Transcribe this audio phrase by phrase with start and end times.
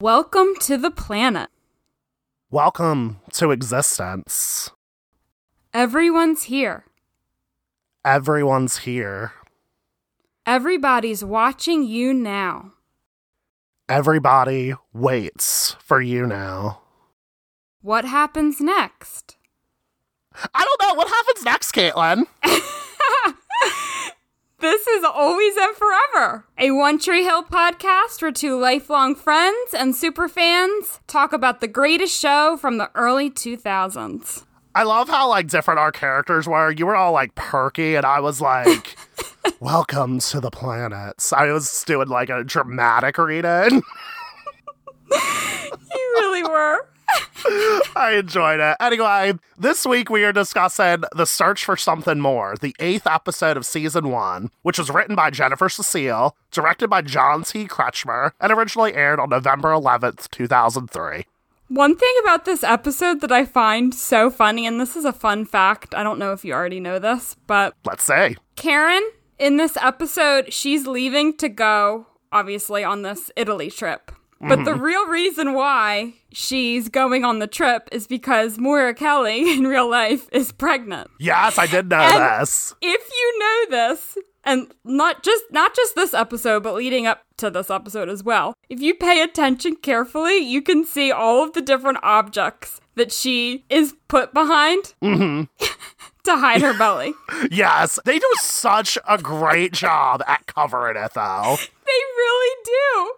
[0.00, 1.50] Welcome to the planet.
[2.50, 4.70] Welcome to existence.
[5.74, 6.86] Everyone's here.
[8.02, 9.32] Everyone's here.
[10.46, 12.72] Everybody's watching you now.
[13.90, 16.80] Everybody waits for you now.
[17.82, 19.36] What happens next?
[20.54, 20.94] I don't know.
[20.94, 22.24] What happens next, Caitlin?
[24.60, 29.96] This is Always and Forever, a One Tree Hill podcast where two lifelong friends and
[29.96, 34.44] super fans talk about the greatest show from the early 2000s.
[34.74, 36.70] I love how like different our characters were.
[36.70, 38.96] You were all like perky, and I was like,
[39.60, 43.82] "Welcome to the planets." I was doing like a dramatic reading.
[45.12, 46.86] You really were.
[47.96, 48.76] I enjoyed it.
[48.80, 53.66] Anyway, this week we are discussing The Search for Something More, the eighth episode of
[53.66, 57.66] season one, which was written by Jennifer Cecil, directed by John T.
[57.66, 61.26] Kretchmer, and originally aired on November 11th, 2003.
[61.68, 65.44] One thing about this episode that I find so funny, and this is a fun
[65.44, 68.36] fact, I don't know if you already know this, but Let's say.
[68.56, 74.10] Karen, in this episode, she's leaving to go, obviously, on this Italy trip.
[74.40, 74.80] But the mm-hmm.
[74.80, 80.28] real reason why she's going on the trip is because Moira Kelly in real life
[80.32, 81.10] is pregnant.
[81.18, 82.74] Yes, I did know And- this.
[82.80, 87.50] If you know this, and not just not just this episode, but leading up to
[87.50, 91.60] this episode as well, if you pay attention carefully, you can see all of the
[91.60, 95.42] different objects that she is put behind mm-hmm.
[96.24, 97.14] to hide her belly.
[97.50, 101.56] Yes, they do such a great job at covering it, though.
[101.58, 103.12] They really do.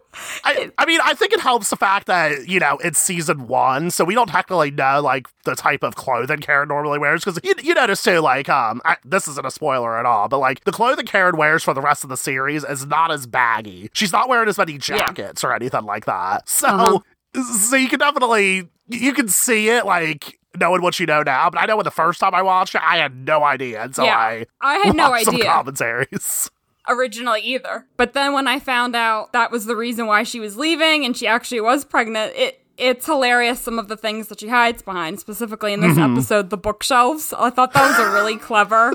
[0.45, 3.91] I, I mean, I think it helps the fact that, you know, it's season one,
[3.91, 7.25] so we don't technically know, like, the type of clothing Karen normally wears.
[7.25, 10.39] Because you, you notice, too, like, um, I, this isn't a spoiler at all, but,
[10.39, 13.91] like, the clothing Karen wears for the rest of the series is not as baggy.
[13.93, 16.49] She's not wearing as many jackets or anything like that.
[16.49, 17.43] So, Uh-huh.
[17.69, 21.51] so you can definitely, you can see it, like, knowing what you know now.
[21.51, 24.05] But I know when the first time I watched it, I had no idea until
[24.05, 25.47] Yeah, I, I had no watched some idea.
[25.47, 26.51] commentaries.
[26.89, 27.87] originally either.
[27.97, 31.17] But then when I found out that was the reason why she was leaving and
[31.17, 35.21] she actually was pregnant, it it's hilarious some of the things that she hides behind,
[35.21, 36.15] specifically in this Mm-hmm.
[36.15, 37.33] episode, the bookshelves.
[37.39, 38.95] I thought that was a really clever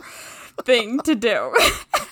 [0.63, 1.53] thing to do.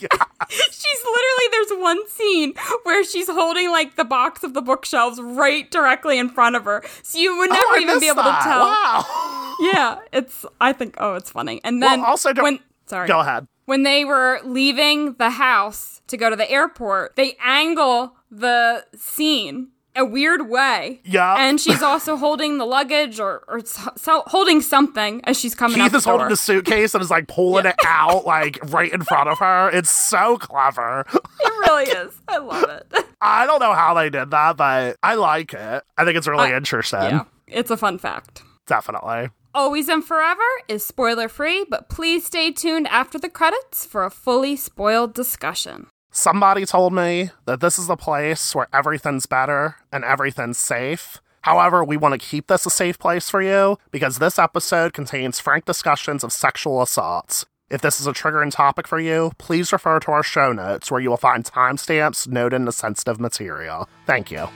[0.50, 5.70] she's literally there's one scene where she's holding like the box of the bookshelves right
[5.72, 6.84] directly in front of her.
[7.04, 8.40] So you would oh, never Oh, even be able that.
[8.40, 8.66] to tell.
[8.66, 9.56] Wow.
[9.60, 11.62] Yeah, it's I think oh it's funny.
[11.64, 13.48] And then Well, also don't- when sorry Go ahead.
[13.66, 19.70] when they were leaving the house to go to the airport, they angle the scene
[19.96, 21.02] a weird way.
[21.04, 21.36] Yeah.
[21.38, 25.86] And she's also holding the luggage or, or so, holding something as she's coming out
[25.92, 29.30] Keith is holding the suitcase and is like pulling it out like right in front
[29.30, 29.70] of her.
[29.70, 31.06] It's so clever.
[31.14, 31.22] It
[31.68, 32.14] really is.
[32.28, 33.06] I love it.
[33.22, 35.84] I don't know how they did that, but I like it.
[35.98, 37.00] I think it's really I- interesting.
[37.02, 37.24] yeah.
[37.48, 38.42] It's a fun fact.
[38.68, 39.30] Definitely.
[39.54, 44.10] Always and Forever is spoiler free, but please stay tuned after the credits for a
[44.10, 45.88] fully spoiled discussion.
[46.18, 51.20] Somebody told me that this is a place where everything's better and everything's safe.
[51.42, 55.42] However, we want to keep this a safe place for you because this episode contains
[55.42, 57.46] frank discussions of sexual assaults.
[57.70, 61.02] If this is a triggering topic for you, please refer to our show notes where
[61.02, 63.90] you will find timestamps noting the sensitive material.
[64.06, 64.48] Thank you.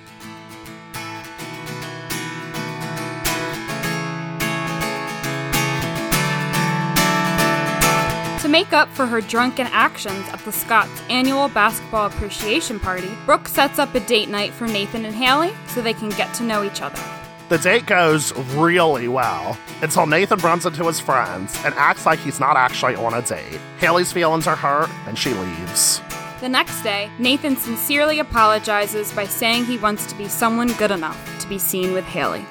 [8.49, 13.47] To make up for her drunken actions at the Scotts' annual basketball appreciation party, Brooke
[13.47, 16.63] sets up a date night for Nathan and Haley so they can get to know
[16.63, 16.99] each other.
[17.49, 22.39] The date goes really well until Nathan runs into his friends and acts like he's
[22.39, 23.59] not actually on a date.
[23.77, 26.01] Haley's feelings are hurt and she leaves.
[26.41, 31.39] The next day, Nathan sincerely apologizes by saying he wants to be someone good enough
[31.41, 32.43] to be seen with Haley.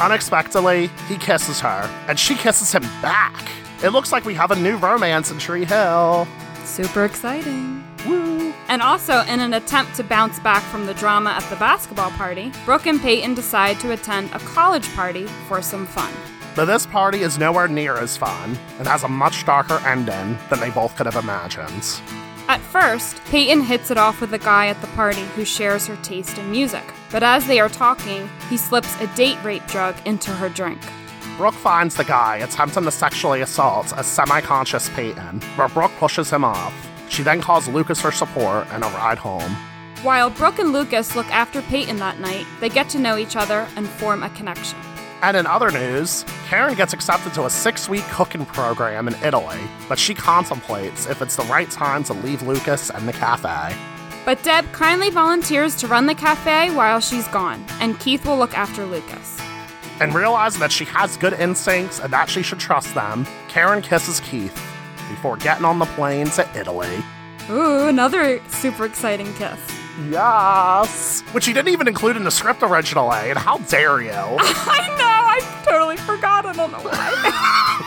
[0.00, 3.50] Unexpectedly, he kisses her and she kisses him back.
[3.82, 6.28] It looks like we have a new romance in Tree Hill.
[6.64, 7.82] Super exciting.
[8.06, 8.52] Woo!
[8.68, 12.52] And also, in an attempt to bounce back from the drama at the basketball party,
[12.66, 16.12] Brooke and Peyton decide to attend a college party for some fun.
[16.54, 20.60] But this party is nowhere near as fun and has a much darker ending than
[20.60, 22.02] they both could have imagined.
[22.48, 25.96] At first, Peyton hits it off with a guy at the party who shares her
[26.02, 26.84] taste in music.
[27.10, 30.80] But as they are talking, he slips a date rape drug into her drink.
[31.36, 36.30] Brooke finds the guy attempting to sexually assault a semi conscious Peyton, where Brooke pushes
[36.30, 36.74] him off.
[37.08, 39.56] She then calls Lucas for support and a ride home.
[40.02, 43.68] While Brooke and Lucas look after Peyton that night, they get to know each other
[43.76, 44.78] and form a connection.
[45.22, 49.60] And in other news, Karen gets accepted to a six week cooking program in Italy,
[49.88, 53.76] but she contemplates if it's the right time to leave Lucas and the cafe.
[54.24, 58.56] But Deb kindly volunteers to run the cafe while she's gone, and Keith will look
[58.56, 59.40] after Lucas.
[60.00, 64.20] And realizing that she has good instincts and that she should trust them, Karen kisses
[64.20, 64.54] Keith
[65.10, 67.04] before getting on the plane to Italy.
[67.50, 69.58] Ooh, another super exciting kiss.
[70.08, 71.20] Yes!
[71.32, 74.10] Which he didn't even include in the script originally, and how dare you?
[74.12, 76.46] I know, I totally forgot.
[76.46, 77.86] I don't know why.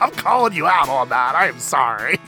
[0.00, 1.34] I'm calling you out on that.
[1.34, 2.20] I am sorry.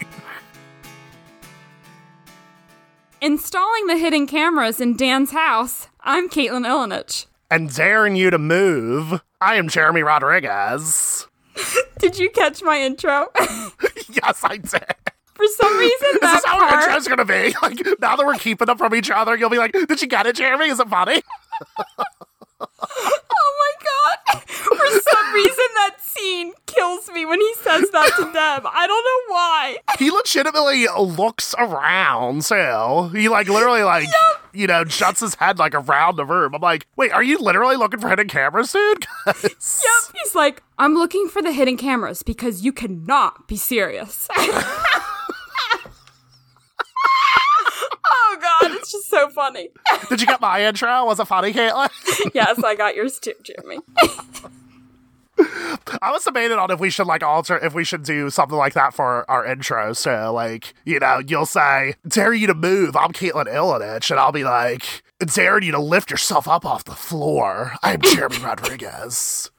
[3.21, 7.27] Installing the hidden cameras in Dan's house, I'm Caitlin Ilinich.
[7.51, 11.27] And daring you to move, I am Jeremy Rodriguez.
[11.99, 13.29] Did you catch my intro?
[13.39, 14.85] yes, I did.
[15.35, 17.55] For some reason, Is that this is how our part, intro's gonna be?
[17.63, 20.27] Like, now that we're keeping them from each other, you'll be like, did you get
[20.27, 20.69] it, Jeremy?
[20.69, 21.23] Is it funny?
[22.61, 22.67] Oh!
[24.47, 28.67] For some reason, that scene kills me when he says that to Deb.
[28.67, 29.77] I don't know why.
[29.99, 34.09] He legitimately looks around, so He, like, literally, like,
[34.53, 36.55] you know, juts his head, like, around the room.
[36.55, 39.07] I'm like, wait, are you literally looking for hidden cameras, dude?
[39.25, 39.45] 'Cause-
[39.85, 40.17] Yep.
[40.23, 44.29] He's like, I'm looking for the hidden cameras because you cannot be serious.
[48.11, 49.69] oh god, it's just so funny.
[50.09, 51.05] Did you get my intro?
[51.05, 51.91] Was it funny, Caitlin?
[52.35, 53.79] Yes, I got yours too, Jeremy.
[56.03, 58.75] I was debating on if we should like alter if we should do something like
[58.75, 59.93] that for our intro.
[59.93, 64.33] So like, you know, you'll say, Dare you to move, I'm Caitlin Ilinich, and I'll
[64.33, 67.75] be like, Daring you to lift yourself up off the floor.
[67.83, 69.51] I'm Jeremy Rodriguez.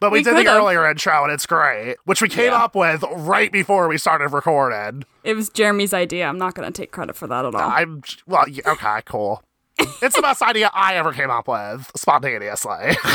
[0.00, 0.54] But we, We did the could've.
[0.54, 2.64] earlier intro and it's great, which we came Yeah.
[2.64, 5.04] up with right before we started recording.
[5.24, 6.26] It was Jeremy's idea.
[6.26, 7.60] I'm not going to take credit for that at all.
[7.70, 9.42] I'm well, y- okay, cool.
[10.02, 12.96] It's the best idea I ever came up with spontaneously.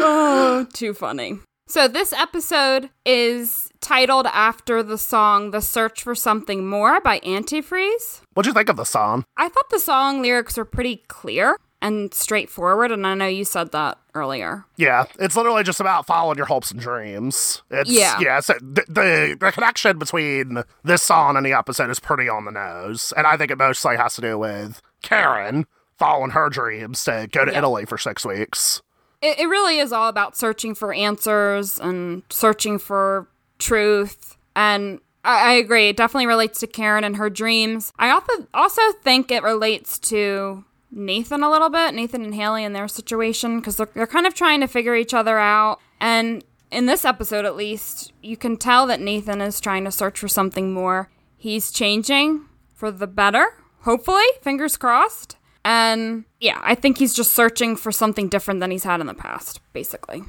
[0.00, 1.38] Oh, too funny.
[1.66, 8.22] So, this episode is titled after the song The Search for Something More by Antifreeze.
[8.34, 9.24] What'd you think of the song?
[9.36, 13.72] I thought the song lyrics were pretty clear and straightforward, and I know you said
[13.72, 14.64] that earlier.
[14.76, 17.62] Yeah, it's literally just about following your hopes and dreams.
[17.70, 18.18] It's, Yeah.
[18.20, 18.40] yeah.
[18.40, 22.50] So the, the the connection between this song and the episode is pretty on the
[22.52, 25.66] nose, and I think it mostly has to do with Karen
[25.98, 27.58] following her dreams to go to Yeah.
[27.58, 28.82] Italy for six weeks.
[29.20, 33.28] It, it really is all about searching for answers and searching for
[33.58, 34.36] truth.
[34.54, 35.88] And I, I agree.
[35.88, 37.92] It definitely relates to Karen and her dreams.
[37.98, 42.74] I also, also think it relates to Nathan a little bit, Nathan and Haley and
[42.74, 45.80] their situation, because they're, they're kind of trying to figure each other out.
[46.00, 50.18] And in this episode, at least, you can tell that Nathan is trying to search
[50.18, 51.10] for something more.
[51.36, 55.36] He's changing for the better, hopefully, fingers crossed.
[55.64, 59.14] And yeah, I think he's just searching for something different than he's had in the
[59.14, 60.22] past, basically.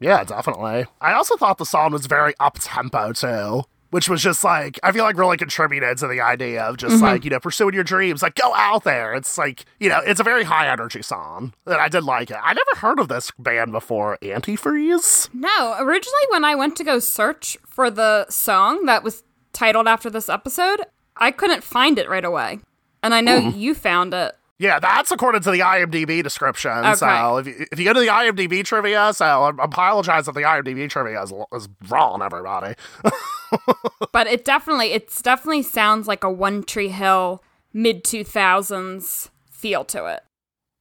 [0.00, 0.86] Yeah, definitely.
[1.00, 3.62] I also thought the song was very up tempo too.
[3.90, 7.04] Which was just like I feel like really contributed to the idea of just mm-hmm.
[7.04, 9.14] like, you know, pursuing your dreams, like go out there.
[9.14, 11.54] It's like, you know, it's a very high energy song.
[11.64, 12.36] that I did like it.
[12.42, 15.30] I never heard of this band before, Antifreeze.
[15.32, 20.10] No, originally when I went to go search for the song that was titled after
[20.10, 20.82] this episode,
[21.16, 22.60] I couldn't find it right away.
[23.02, 23.58] And I know hmm.
[23.58, 24.34] you found it.
[24.58, 26.96] Yeah, that's according to the IMDb description.
[26.96, 30.40] So if you, if you go to the IMDb trivia, so I apologize if the
[30.40, 32.74] IMDb trivia is, is wrong, everybody.
[34.12, 40.06] But it definitely it's definitely sounds like a One Tree Hill mid 2000s feel to
[40.06, 40.20] it.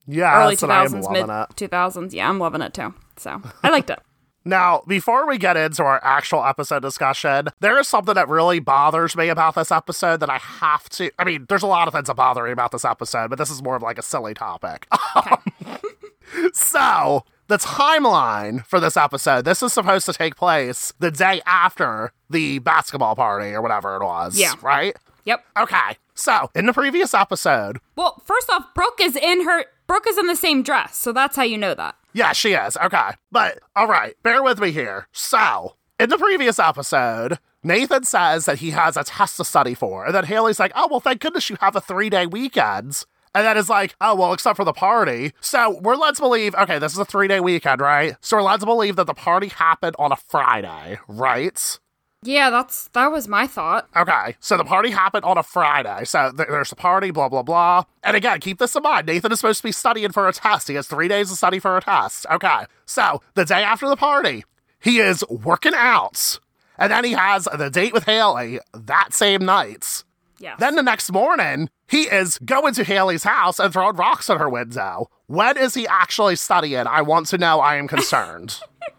[0.06, 2.14] Yeah, Early that's what I am 2000s, mid two thousands.
[2.14, 2.94] Yeah, I'm loving it too.
[3.18, 4.00] So, I liked it.
[4.48, 9.16] Now, before we get into our actual episode discussion, there is something that really bothers
[9.16, 11.12] me about this episode that I have to.
[11.20, 13.50] I mean, there's a lot of things that bother me about this episode, but this
[13.50, 14.88] is more of like a silly topic.
[16.54, 22.12] so, the timeline for this episode this is supposed to take place the day after
[22.30, 24.40] the basketball party or whatever it was.
[24.40, 24.54] Yeah.
[24.62, 24.96] Right?
[25.26, 25.44] Yep.
[25.60, 25.98] Okay.
[26.16, 30.28] So, in the previous episode, Well, first off, Brooke is in her Brooke is in
[30.28, 31.96] the same dress, so that's how you know that.
[32.14, 32.76] Yeah, she is.
[32.78, 33.12] Okay.
[33.32, 35.08] But, all right, bear with me here.
[35.14, 40.06] So, in the previous episode, Nathan says that he has a test to study for.
[40.06, 43.04] And then Haley's like, oh, well, thank goodness you have a three day weekend.
[43.34, 45.32] And then it's like, oh, well, except for the party.
[45.42, 48.16] So we're led to believe, okay, this is a three day weekend, right?
[48.20, 51.80] So we're led to believe that the party happened on a Friday, right?
[52.24, 53.88] Yeah, that's that was my thought.
[53.96, 56.04] Okay, so the party happened on a Friday.
[56.06, 57.84] So th- there's a party, blah, blah, blah.
[58.04, 59.06] And again, keep this in mind.
[59.08, 60.68] Nathan is supposed to be studying for a test.
[60.68, 62.26] He has three days to study for a test.
[62.32, 64.44] Okay, so the day after the party,
[64.80, 66.40] he is working out.
[66.80, 70.04] And then he has the date with Haley that same night.
[70.40, 70.56] Yeah.
[70.58, 74.50] Then the next morning, he is going to Haley's house and throwing rocks at her
[74.50, 75.10] window.
[75.26, 76.86] When is he actually studying?
[76.86, 77.60] I want to know.
[77.60, 78.60] I am concerned.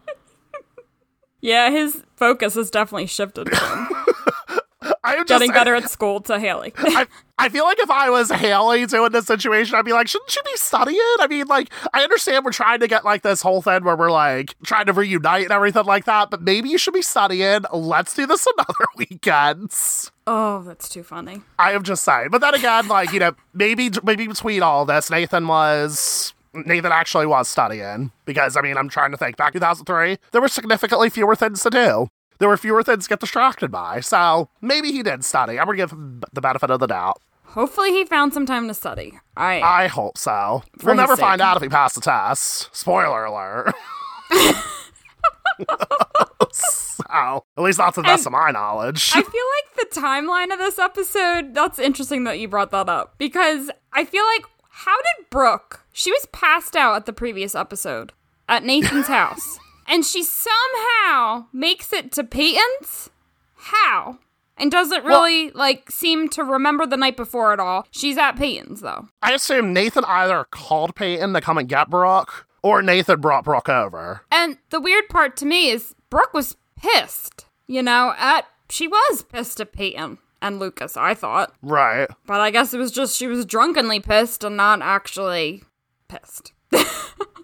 [1.40, 3.48] yeah, his focus has definitely shifted.
[5.08, 6.72] I I'm just getting better at school to Haley.
[6.78, 7.06] I,
[7.38, 10.42] I feel like if I was Haley doing this situation, I'd be like, shouldn't you
[10.44, 11.00] be studying?
[11.18, 14.10] I mean, like, I understand we're trying to get like this whole thing where we're
[14.10, 17.62] like trying to reunite and everything like that, but maybe you should be studying.
[17.72, 19.72] Let's do this another weekend.
[20.26, 21.40] oh, that's too funny.
[21.58, 22.28] I am just saying.
[22.30, 26.34] But then again, like, you know, maybe maybe between all this, Nathan was
[26.66, 29.36] Nathan actually was studying because I mean, I'm trying to think.
[29.36, 32.08] Back 2003, there were significantly fewer things to do.
[32.38, 34.00] There were fewer things to get distracted by.
[34.00, 35.58] So maybe he did study.
[35.58, 37.20] I'm gonna give him the benefit of the doubt.
[37.44, 39.18] Hopefully, he found some time to study.
[39.36, 40.62] I I hope so.
[40.78, 41.24] For we'll never sake.
[41.24, 42.68] find out if he passed the test.
[42.76, 43.74] Spoiler alert.
[46.52, 49.12] so, at least not to the best of my knowledge.
[49.14, 53.14] I feel like the timeline of this episode, that's interesting that you brought that up
[53.18, 54.44] because I feel like
[54.84, 58.12] how did Brooke, she was passed out at the previous episode
[58.48, 63.10] at Nathan's house and she somehow makes it to Peyton's?
[63.56, 64.18] How?
[64.56, 67.86] And doesn't Well- really like seem to remember the night before at all.
[67.90, 69.08] She's at Peyton's though.
[69.22, 73.68] I assume Nathan either called Peyton to come and get Brooke, or Nathan brought Brooke
[73.68, 74.22] over.
[74.32, 77.46] And the weird part to me is Brooke was pissed.
[77.68, 81.52] You know, at she was pissed at Peyton and Lucas, I thought.
[81.62, 82.08] Right.
[82.26, 85.62] But I guess it was just she was drunkenly pissed and not actually
[86.08, 86.52] pissed.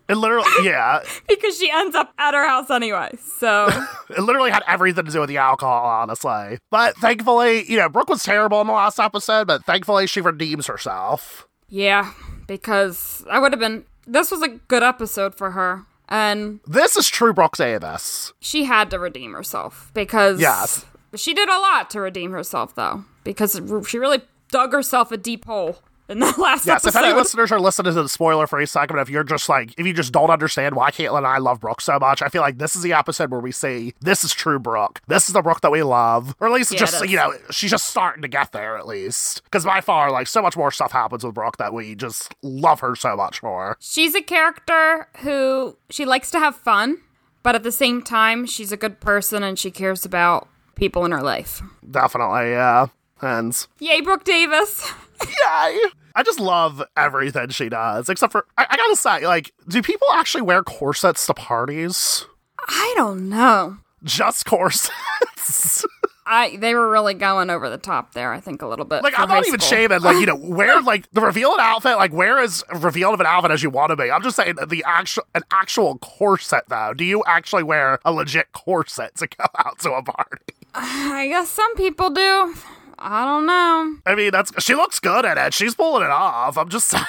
[0.07, 3.13] It literally, yeah, because she ends up at her house anyway.
[3.39, 3.69] So,
[4.11, 6.59] it literally had everything to do with the alcohol, honestly.
[6.71, 10.67] But thankfully, you know, Brooke was terrible in the last episode, but thankfully she redeems
[10.67, 11.49] herself.
[11.71, 12.13] yeah,
[12.47, 13.87] because I would have been.
[14.07, 15.87] This was a good episode for her.
[16.11, 18.35] And This is true Brooke Davis.
[18.41, 20.39] she had to redeem herself because.
[20.39, 20.85] Yes.
[21.17, 25.45] She did a lot to redeem herself, though, because she really dug herself a deep
[25.45, 25.79] hole
[26.09, 29.09] in that last Yes, if any listeners are listening to the spoiler free segment, if
[29.09, 31.99] you're just like, if you just don't understand why Caitlin and I love Brooke so
[31.99, 35.01] much, I feel like this is the episode where we see this is true Brooke.
[35.07, 36.35] This is the Brooke that we love.
[36.41, 39.43] Or at least Yeah, just, you know, she's just starting to get there at least.
[39.45, 42.81] Because by far, like, so much more stuff happens with Brooke that we just love
[42.81, 43.77] her so much for.
[43.81, 46.99] She's a character who she likes to have fun,
[47.43, 51.13] but at the same time, she's a good person and she cares about people in
[51.13, 51.63] her life.
[51.91, 52.87] Definitely, yeah.
[53.21, 54.91] And Yay, Brooke Davis.
[55.23, 55.81] yay!
[56.17, 60.07] I just love everything she does, except for, I, I gotta say, like, do people
[60.13, 62.27] actually wear corsets to parties?
[62.69, 63.79] I don't know.
[64.03, 65.85] Just corsets?
[66.27, 69.03] I they were really going over the top there, I think a little bit.
[69.03, 69.77] Like I'm not even school.
[69.77, 70.01] shaming.
[70.01, 71.97] Like you know, wear like the reveal an outfit.
[71.97, 74.11] Like wear as revealed of an outfit as you want to be.
[74.11, 76.95] I'm just saying the actual an actual corset though.
[76.95, 80.55] Do you actually wear a legit corset to go out to a party?
[80.75, 82.55] I guess some people do.
[82.99, 83.97] I don't know.
[84.07, 85.53] I mean, that's she looks good at it.
[85.53, 86.57] She's pulling it off.
[86.57, 87.05] I'm just saying.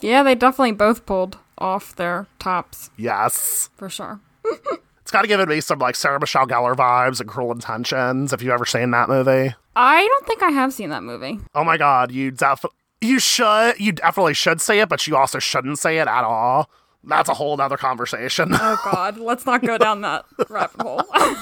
[0.00, 4.20] Yeah, they definitely both pulled off their tops yes, for sure.
[5.10, 8.32] It's kind of giving me some like Sarah Michelle Gellar vibes and Cruel Intentions.
[8.32, 11.40] If you've ever seen that movie, I don't think I have seen that movie.
[11.52, 15.40] oh my god, you definitely you should you definitely should say it, but you also
[15.40, 16.70] shouldn't say it at all.
[17.02, 18.50] That's a whole other conversation.
[18.52, 21.02] Oh God, let's not go down that rabbit hole.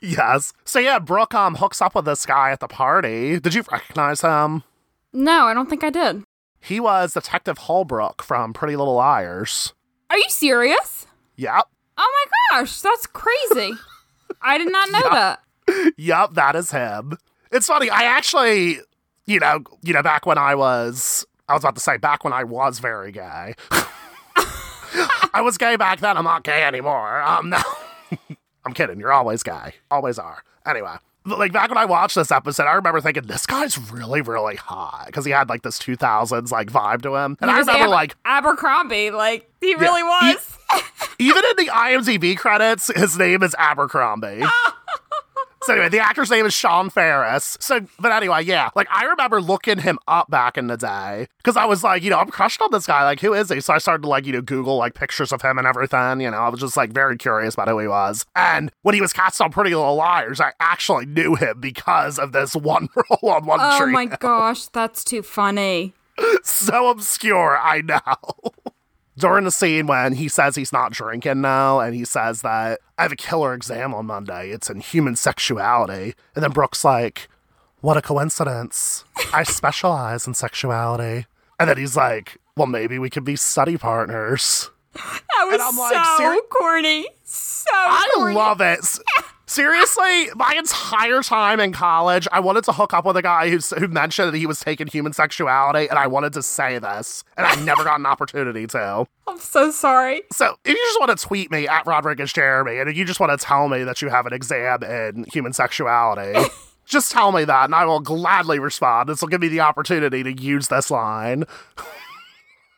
[0.00, 0.52] Yes.
[0.64, 3.38] So yeah, Brooke um hooks up with this guy at the party.
[3.40, 4.62] Did you recognize him?
[5.12, 6.22] no, I don't think I did.
[6.60, 9.74] He was Detective Holbrook from Pretty Little Liars.
[10.10, 11.06] Are you serious?
[11.36, 11.66] Yep.
[11.98, 13.72] Oh my gosh, that's crazy.
[14.40, 15.40] I did not know that.
[15.96, 17.18] Yep, that is him.
[17.50, 18.78] It's funny, I actually
[19.26, 22.32] you know, you know, back when I was I was about to say back when
[22.32, 23.54] I was very gay.
[25.34, 27.20] I was gay back then, I'm not gay anymore.
[27.22, 27.58] Um no.
[28.64, 29.74] I'm kidding, you're always gay.
[29.90, 30.42] Always are.
[30.66, 30.94] Anyway.
[31.26, 35.04] Like back when I watched this episode, I remember thinking this guy's really, really hot
[35.06, 37.84] because he had like this 2000s like vibe to him, and He I was remember
[37.86, 40.57] Aber- like Abercrombie, like he really he- was.
[41.18, 44.42] Even in the IMDb credits, his name is Abercrombie.
[45.64, 47.56] so anyway, the actor's name is Sean Faris.
[47.60, 51.56] So, but anyway, yeah, like I remember looking him up back in the day because
[51.56, 53.02] I was like, you know, I'm crushed on this guy.
[53.02, 53.60] Like, who is he?
[53.60, 56.20] So I started to like, you know, Google like pictures of him and everything.
[56.20, 58.24] You know, I was just like very curious about who he was.
[58.36, 62.30] And when he was cast on Pretty Little Liars, I actually knew him because of
[62.30, 63.88] this one role on One oh Tree.
[63.88, 65.94] Oh my gosh, that's too funny.
[66.44, 68.52] so obscure, I know.
[69.18, 73.02] During the scene when he says he's not drinking now, and he says that I
[73.02, 76.14] have a killer exam on Monday, it's in human sexuality.
[76.36, 77.28] And then Brooke's like,
[77.80, 79.04] What a coincidence.
[79.32, 81.26] I specialize in sexuality.
[81.58, 84.70] And then he's like, Well, maybe we could be study partners.
[84.94, 87.08] That was I'm like, so "Seri- corny.
[87.24, 88.34] So I corny.
[88.34, 88.80] love it.
[89.48, 93.70] Seriously, my entire time in college, I wanted to hook up with a guy who's,
[93.70, 97.46] who mentioned that he was taking human sexuality, and I wanted to say this, and
[97.46, 99.06] I never got an opportunity to.
[99.26, 100.20] I'm so sorry.
[100.32, 103.38] So, if you just want to tweet me at Rodriguez Jeremy, and you just want
[103.38, 106.38] to tell me that you have an exam in human sexuality,
[106.88, 109.10] Just tell me that, and I will gladly respond.
[109.10, 111.44] This will give me the opportunity to use this line.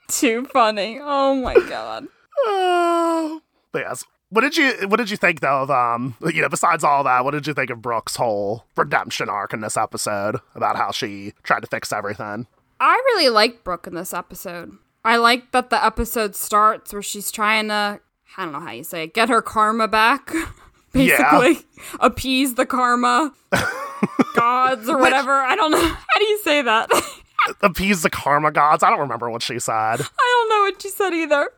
[0.09, 0.99] Too funny.
[1.01, 2.09] Oh my god.
[2.45, 3.39] Uh,
[3.73, 4.05] yes.
[4.31, 7.25] What did you What did you think though of um you know besides all that
[7.25, 11.35] what did you think of Brooke's whole redemption arc in this episode about how she
[11.43, 12.47] tried to fix everything?
[12.79, 14.73] I really like Brooke in this episode.
[15.05, 18.01] I like that the episode starts where she's trying to
[18.37, 20.33] I don't know how you say it, get her karma back.
[20.93, 21.97] Basically, yeah.
[22.01, 23.33] appease the karma
[24.35, 25.31] gods or whatever.
[25.33, 25.79] I don't know.
[26.09, 26.91] How do you say that?
[27.63, 28.83] appease the karma gods.
[28.83, 29.73] I don't remember what she said.
[29.73, 31.49] I don't know what she said either.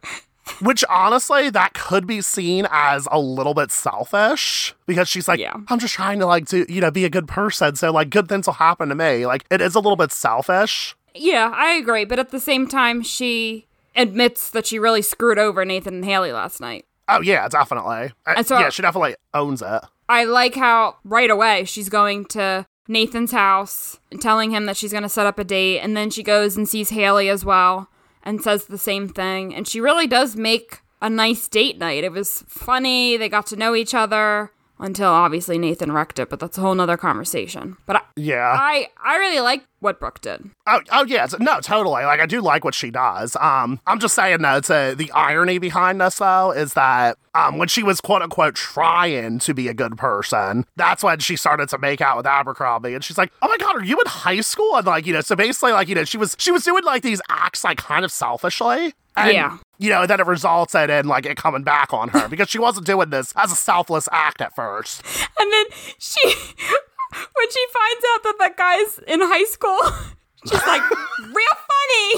[0.60, 5.54] Which honestly, that could be seen as a little bit selfish because she's like, yeah.
[5.68, 7.76] I'm just trying to like do, you know, be a good person.
[7.76, 9.24] So like good things will happen to me.
[9.24, 10.96] Like it is a little bit selfish.
[11.14, 12.04] Yeah, I agree.
[12.04, 16.32] But at the same time, she admits that she really screwed over Nathan and Haley
[16.32, 16.86] last night.
[17.08, 18.12] Oh yeah, definitely.
[18.26, 19.82] Uh, and so yeah, she definitely owns it.
[20.08, 24.92] I like how right away she's going to Nathan's house and telling him that she's
[24.92, 27.88] going to set up a date, and then she goes and sees Haley as well
[28.22, 29.54] and says the same thing.
[29.54, 32.04] And she really does make a nice date night.
[32.04, 33.16] It was funny.
[33.16, 34.52] They got to know each other
[34.82, 37.76] until obviously Nathan wrecked it, but that's a whole nother conversation.
[37.86, 40.50] But I, yeah, I I really like what Brooke did.
[40.66, 42.04] Oh, oh yeah, no, totally.
[42.04, 43.36] Like I do like what she does.
[43.36, 47.68] Um, I'm just saying though, to the irony behind this though is that um, when
[47.68, 51.78] she was quote unquote trying to be a good person, that's when she started to
[51.78, 54.76] make out with Abercrombie, and she's like, "Oh my god, are you in high school?"
[54.76, 57.02] And like you know, so basically like you know, she was she was doing like
[57.02, 58.94] these acts like kind of selfishly.
[59.16, 59.58] And, yeah.
[59.82, 62.86] You know, then it resulted in like it coming back on her because she wasn't
[62.86, 65.02] doing this as a selfless act at first.
[65.40, 65.64] And then
[65.98, 69.80] she, when she finds out that that guy's in high school,
[70.48, 70.82] she's like,
[71.18, 71.56] real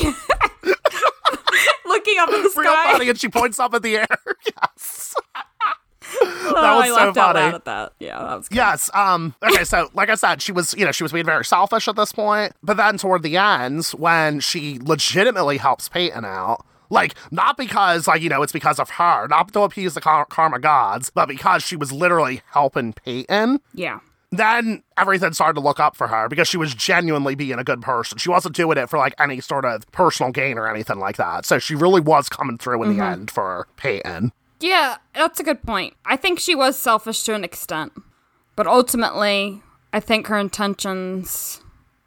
[0.04, 0.14] funny.
[1.87, 2.61] Looking up in the sky.
[2.61, 4.06] Real funny, and she points up in the air.
[4.44, 5.14] yes.
[6.21, 7.54] Oh, that was I so funny.
[7.54, 7.92] at that.
[7.99, 8.56] Yeah, that was good.
[8.56, 8.90] Yes.
[8.92, 9.35] Um.
[9.42, 9.64] Okay.
[9.64, 12.12] So, like I said, she was, you know, she was being very selfish at this
[12.12, 12.52] point.
[12.62, 18.22] But then toward the end, when she legitimately helps Peyton out, like, not because, like,
[18.22, 21.62] you know, it's because of her, not to appease the car- karma gods, but because
[21.62, 23.60] she was literally helping Peyton.
[23.73, 24.00] Yeah.
[24.30, 27.80] Then everything started to look up for her because she was genuinely being a good
[27.82, 28.18] person.
[28.18, 31.47] She wasn't doing it for like any sort of personal gain or anything like that.
[31.47, 32.99] So she really was coming through in mm-hmm.
[32.99, 34.32] the end for Peyton.
[34.60, 35.94] Yeah, that's a good point.
[36.04, 37.92] I think she was selfish to an extent,
[38.56, 41.60] but ultimately, I think her intentions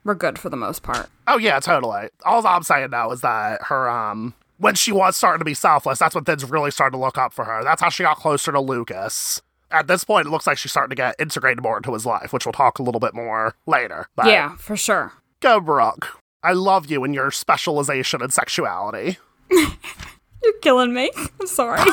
[0.04, 1.10] were good for the most part.
[1.28, 2.10] Oh yeah, totally.
[2.26, 6.00] All I'm saying now is that her um when she was starting to be selfless,
[6.00, 7.64] that's when things really started to look up for her.
[7.64, 9.42] That's how she got closer to Lucas.
[9.70, 12.32] At this point, it looks like she's starting to get integrated more into his life,
[12.32, 14.08] which we'll talk a little bit more later.
[14.16, 15.14] But yeah, for sure.
[15.42, 16.22] Go, Brooke.
[16.42, 19.18] I love you and your specialization in sexuality.
[19.50, 21.12] You're killing me.
[21.42, 21.90] I'm sorry.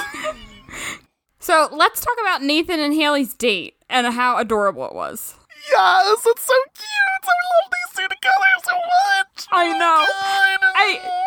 [1.41, 5.35] so let's talk about Nathan and Haley's date and how adorable it was.
[5.71, 6.87] Yes, it's so cute.
[7.23, 9.47] I love these two together so much.
[9.51, 10.07] I oh know.
[10.09, 11.24] Oh I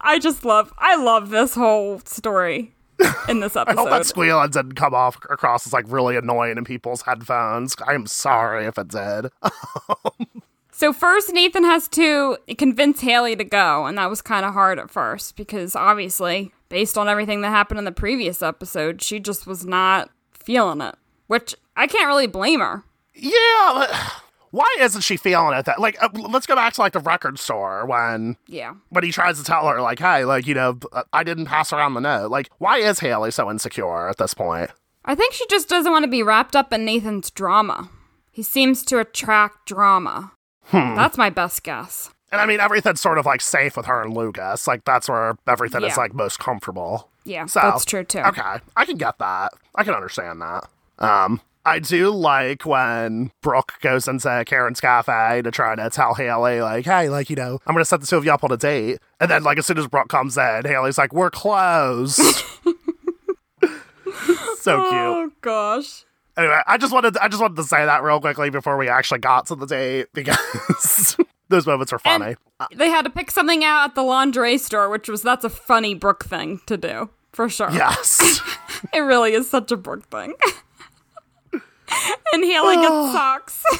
[0.00, 2.74] I just love I love this whole story
[3.28, 3.78] in this episode.
[3.78, 7.76] I hope that squealing didn't come off across as like really annoying in people's headphones.
[7.86, 9.30] I'm sorry if it did.
[10.72, 14.78] so first Nathan has to convince Haley to go, and that was kind of hard
[14.78, 19.46] at first because obviously, based on everything that happened in the previous episode, she just
[19.46, 20.94] was not feeling it.
[21.26, 22.82] Which I can't really blame her.
[23.14, 25.64] Yeah, but why isn't she feeling it?
[25.66, 29.12] That like, uh, let's go back to like the record store when yeah when he
[29.12, 30.78] tries to tell her like, hey, like you know,
[31.12, 32.30] I didn't pass around the note.
[32.30, 34.70] Like, why is Haley so insecure at this point?
[35.04, 37.90] I think she just doesn't want to be wrapped up in Nathan's drama.
[38.30, 40.32] He seems to attract drama.
[40.64, 40.94] Hmm.
[40.94, 42.10] That's my best guess.
[42.32, 44.66] And I mean, everything's sort of like safe with her and Lucas.
[44.66, 45.88] Like that's where everything yeah.
[45.88, 47.08] is like most comfortable.
[47.24, 48.20] Yeah, so, that's true too.
[48.20, 49.52] Okay, I can get that.
[49.74, 50.68] I can understand that.
[50.98, 56.62] Um, I do like when Brooke goes into Karen's cafe to try to tell Haley,
[56.62, 58.50] like, hey, like, you know, I'm going to set the two of you up on
[58.50, 58.98] a date.
[59.20, 62.16] And then, like, as soon as Brooke comes in, Haley's like, we're closed.
[64.60, 64.92] so cute.
[64.92, 66.04] Oh, gosh.
[66.36, 68.88] Anyway, I just wanted to, I just wanted to say that real quickly before we
[68.88, 71.16] actually got to the date because
[71.48, 72.36] those moments are funny.
[72.58, 75.50] And they had to pick something out at the lingerie store, which was that's a
[75.50, 77.70] funny Brooke thing to do for sure.
[77.70, 78.40] Yes,
[78.94, 80.34] it really is such a Brooke thing.
[82.32, 83.12] and Haley gets oh.
[83.12, 83.62] socks.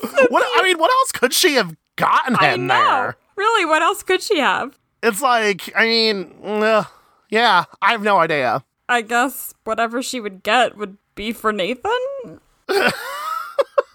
[0.00, 3.16] so what I mean, what else could she have gotten him there?
[3.36, 4.78] Really, what else could she have?
[5.02, 6.84] It's like, I mean, uh,
[7.30, 8.64] yeah, I have no idea.
[8.88, 12.40] I guess whatever she would get would be for Nathan.
[12.66, 12.94] but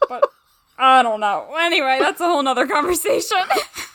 [0.77, 1.53] I don't know.
[1.59, 3.37] Anyway, that's a whole nother conversation.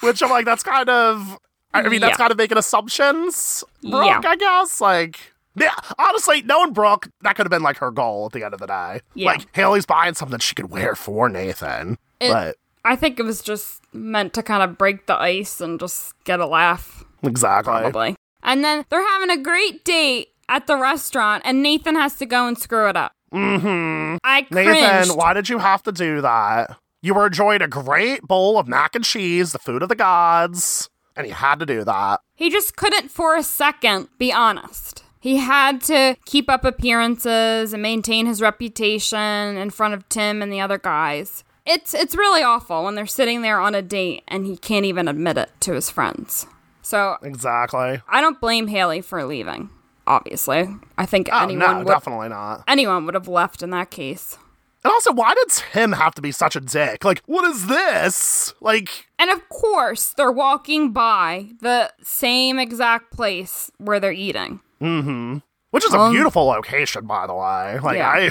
[0.00, 1.38] Which I'm like, that's kind of.
[1.72, 2.16] I mean, that's yeah.
[2.16, 3.62] kind of making assumptions.
[3.82, 4.20] Brooke, yeah.
[4.24, 4.80] I guess.
[4.80, 8.54] Like, Yeah, honestly, knowing Brooke, that could have been like her goal at the end
[8.54, 9.00] of the day.
[9.14, 9.26] Yeah.
[9.32, 11.98] Like Haley's buying something she could wear for Nathan.
[12.20, 15.78] It- but I think it was just meant to kind of break the ice and
[15.78, 17.72] just get a laugh, exactly.
[17.72, 18.16] probably.
[18.42, 22.46] And then they're having a great date at the restaurant, and Nathan has to go
[22.46, 23.12] and screw it up.
[23.32, 24.16] Mm-hmm.
[24.24, 24.70] I cringed.
[24.70, 26.76] Nathan, why did you have to do that?
[27.02, 30.88] You were enjoying a great bowl of mac and cheese, the food of the gods,
[31.14, 32.20] and you had to do that.
[32.34, 35.02] He just couldn't for a second be honest.
[35.20, 40.52] He had to keep up appearances and maintain his reputation in front of Tim and
[40.52, 41.44] the other guys.
[41.66, 45.06] It's it's really awful when they're sitting there on a date and he can't even
[45.08, 46.46] admit it to his friends.
[46.82, 48.00] So Exactly.
[48.08, 49.70] I don't blame Haley for leaving.
[50.06, 52.64] Obviously, I think Oh, anyone no, would definitely not.
[52.66, 54.38] anyone would have left in that case.
[54.84, 57.04] And also, why did Tim have to be such a dick?
[57.04, 58.54] Like, what is this?
[58.60, 64.60] Like, And of course, they're walking by the same exact place where they're eating.
[64.80, 67.78] Which is a Um, beautiful location, by the way.
[67.80, 68.10] Like, Yeah.
[68.10, 68.30] I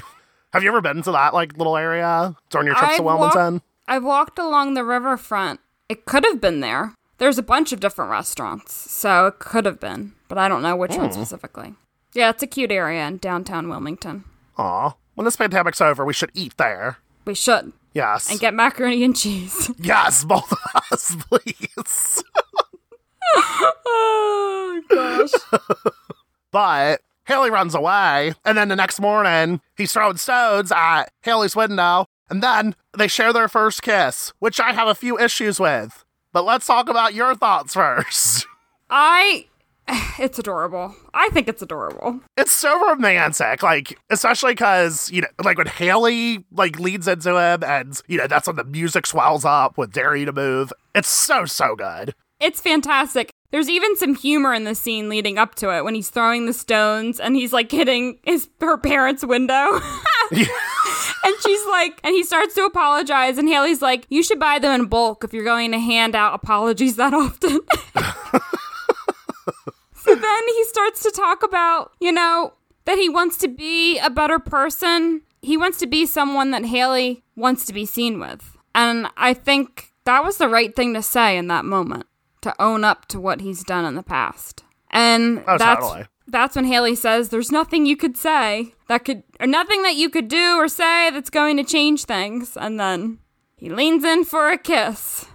[0.53, 3.61] have you ever been to that like little area during your trips to walked- Wilmington?
[3.87, 5.59] I've walked along the riverfront.
[5.89, 6.93] It could have been there.
[7.19, 10.75] There's a bunch of different restaurants, so it could have been, but I don't know
[10.75, 11.01] which Hmm.
[11.03, 11.75] one specifically.
[12.13, 14.23] Yeah, it's a cute area in downtown Wilmington.
[14.57, 16.97] Aw, when this pandemic's over, we should eat there.
[17.25, 19.71] We should Yes, and get macaroni and cheese.
[19.79, 20.59] yes, both of
[20.91, 22.23] us, please.
[23.85, 25.61] oh gosh.
[26.51, 32.05] But Haley runs away, and then the next morning, he's throwing stones at Haley's window,
[32.29, 36.05] and then they share their first kiss, which I have a few issues with.
[36.31, 38.47] But let's talk about your thoughts first.
[38.89, 39.47] I
[40.19, 40.95] it's adorable.
[41.13, 42.19] I think it's adorable.
[42.37, 47.63] It's so romantic, like especially because you know, like when Haley like leads into him,
[47.63, 51.09] and you know that's when the music swells up with "Dare You to Move." It's
[51.09, 52.13] so so good.
[52.39, 53.31] It's fantastic.
[53.49, 56.53] There's even some humor in the scene leading up to it when he's throwing the
[56.53, 59.79] stones and he's like hitting his her parents' window.
[60.31, 60.45] and
[61.41, 64.87] she's like, and he starts to apologize, and Haley's like, "You should buy them in
[64.87, 67.61] bulk if you're going to hand out apologies that often."
[69.95, 74.09] so then he starts to talk about, you know, that he wants to be a
[74.09, 75.21] better person.
[75.41, 78.57] He wants to be someone that Haley wants to be seen with.
[78.75, 82.07] And I think that was the right thing to say in that moment
[82.41, 84.63] to own up to what he's done in the past.
[84.91, 86.05] And that's totally.
[86.27, 90.09] that's when Haley says there's nothing you could say that could or nothing that you
[90.09, 92.55] could do or say that's going to change things.
[92.57, 93.19] And then
[93.57, 95.25] he leans in for a kiss.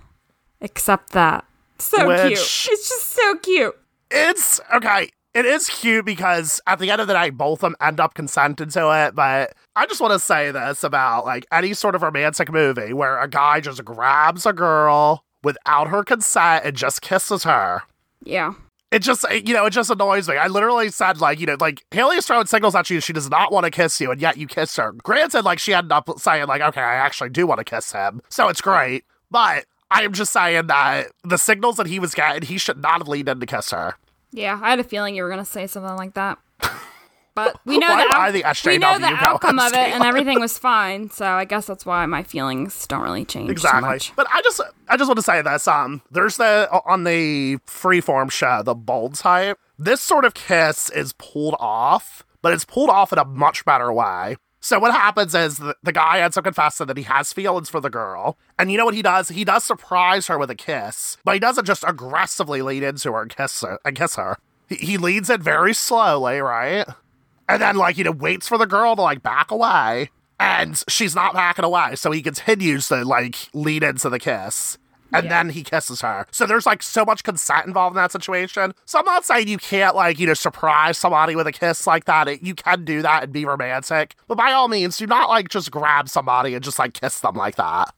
[0.61, 1.45] Except that.
[1.79, 2.31] So cute.
[2.31, 3.75] Which- It's just so cute.
[4.11, 5.09] It's okay.
[5.35, 8.13] It is cute because at the end of the day, both of them end up
[8.15, 9.15] consenting to it.
[9.15, 13.19] But I just want to say this about like any sort of romantic movie where
[13.19, 17.83] a guy just grabs a girl without her consent and just kisses her.
[18.25, 18.55] Yeah.
[18.91, 20.37] It just, you know, it just annoys me.
[20.37, 23.01] I literally said, like, you know, like, Haley is throwing signals at you.
[23.01, 24.93] She does not want to kiss you, and yet you kiss her.
[24.93, 28.21] Granted, like, she ended up saying, like, okay, I actually do want to kiss him.
[28.29, 29.05] So it's great.
[29.31, 32.99] But I am just saying that the signals that he was getting, he should not
[32.99, 33.95] have leaned in to kiss her.
[34.31, 36.39] Yeah, I had a feeling you were going to say something like that.
[37.35, 39.79] But we know Why the, am I out- the we know the outcome of it,
[39.79, 41.11] and everything was fine.
[41.11, 43.81] So I guess that's why my feelings don't really change Exactly.
[43.89, 44.15] much.
[44.17, 45.67] But I just I just want to say this.
[45.67, 51.13] Um there's the on the freeform show, the bold type, this sort of kiss is
[51.15, 54.37] pulled off, but it's pulled off in a much better way.
[54.65, 57.81] So what happens is the, the guy ends up confessing that he has feelings for
[57.81, 58.39] the girl.
[58.61, 59.29] And you know what he does?
[59.31, 63.23] He does surprise her with a kiss, but he doesn't just aggressively lean into her
[63.23, 64.37] and kiss her and kiss her.
[64.69, 66.87] He, he leads it very slowly, right?
[67.53, 70.11] And then like you know waits for the girl to like back away
[70.41, 74.79] and she's not backing away so he continues to like lead into the kiss
[75.15, 75.31] and Yeah.
[75.31, 78.99] then he kisses her so there's like so much consent involved in that situation so
[78.99, 82.29] i'm not saying you can't like you know surprise somebody with a kiss like that
[82.29, 85.49] It- you can do that and be romantic but by all means do not like
[85.49, 87.93] just grab somebody and just like kiss them like that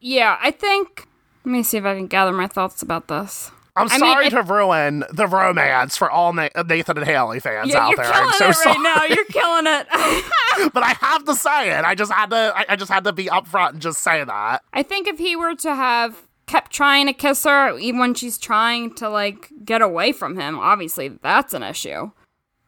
[0.00, 1.06] Yeah, I think.
[1.44, 3.50] Let me see if I can gather my thoughts about this.
[3.76, 7.06] I'm I mean, sorry it- to ruin the romance for all Na- uh, nathan and
[7.06, 9.04] haley fans Yeah, out there i'm so it sorry right now.
[9.14, 9.86] You're killing it.
[10.74, 11.84] but I have to say it.
[11.84, 12.52] I just had to.
[12.56, 14.62] I, I just had to be upfront and just say that.
[14.72, 18.36] I think if he were to have kept trying to kiss her, even when she's
[18.36, 22.10] trying to like get away from him, obviously that's an issue.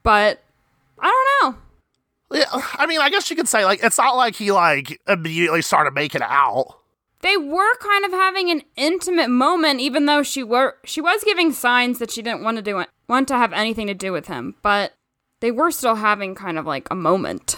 [0.05, 0.43] But
[1.01, 2.38] I don't know.
[2.38, 5.61] Yeah, I mean, I guess you could say like it's not like he like immediately
[5.62, 6.79] started making out.
[7.23, 11.53] They were kind of having an intimate moment, even though she were she was giving
[11.53, 14.27] signs that she didn't want to do it, want to have anything to do with
[14.27, 14.57] him.
[14.63, 14.93] But
[15.41, 17.57] they were still having kind of like a moment.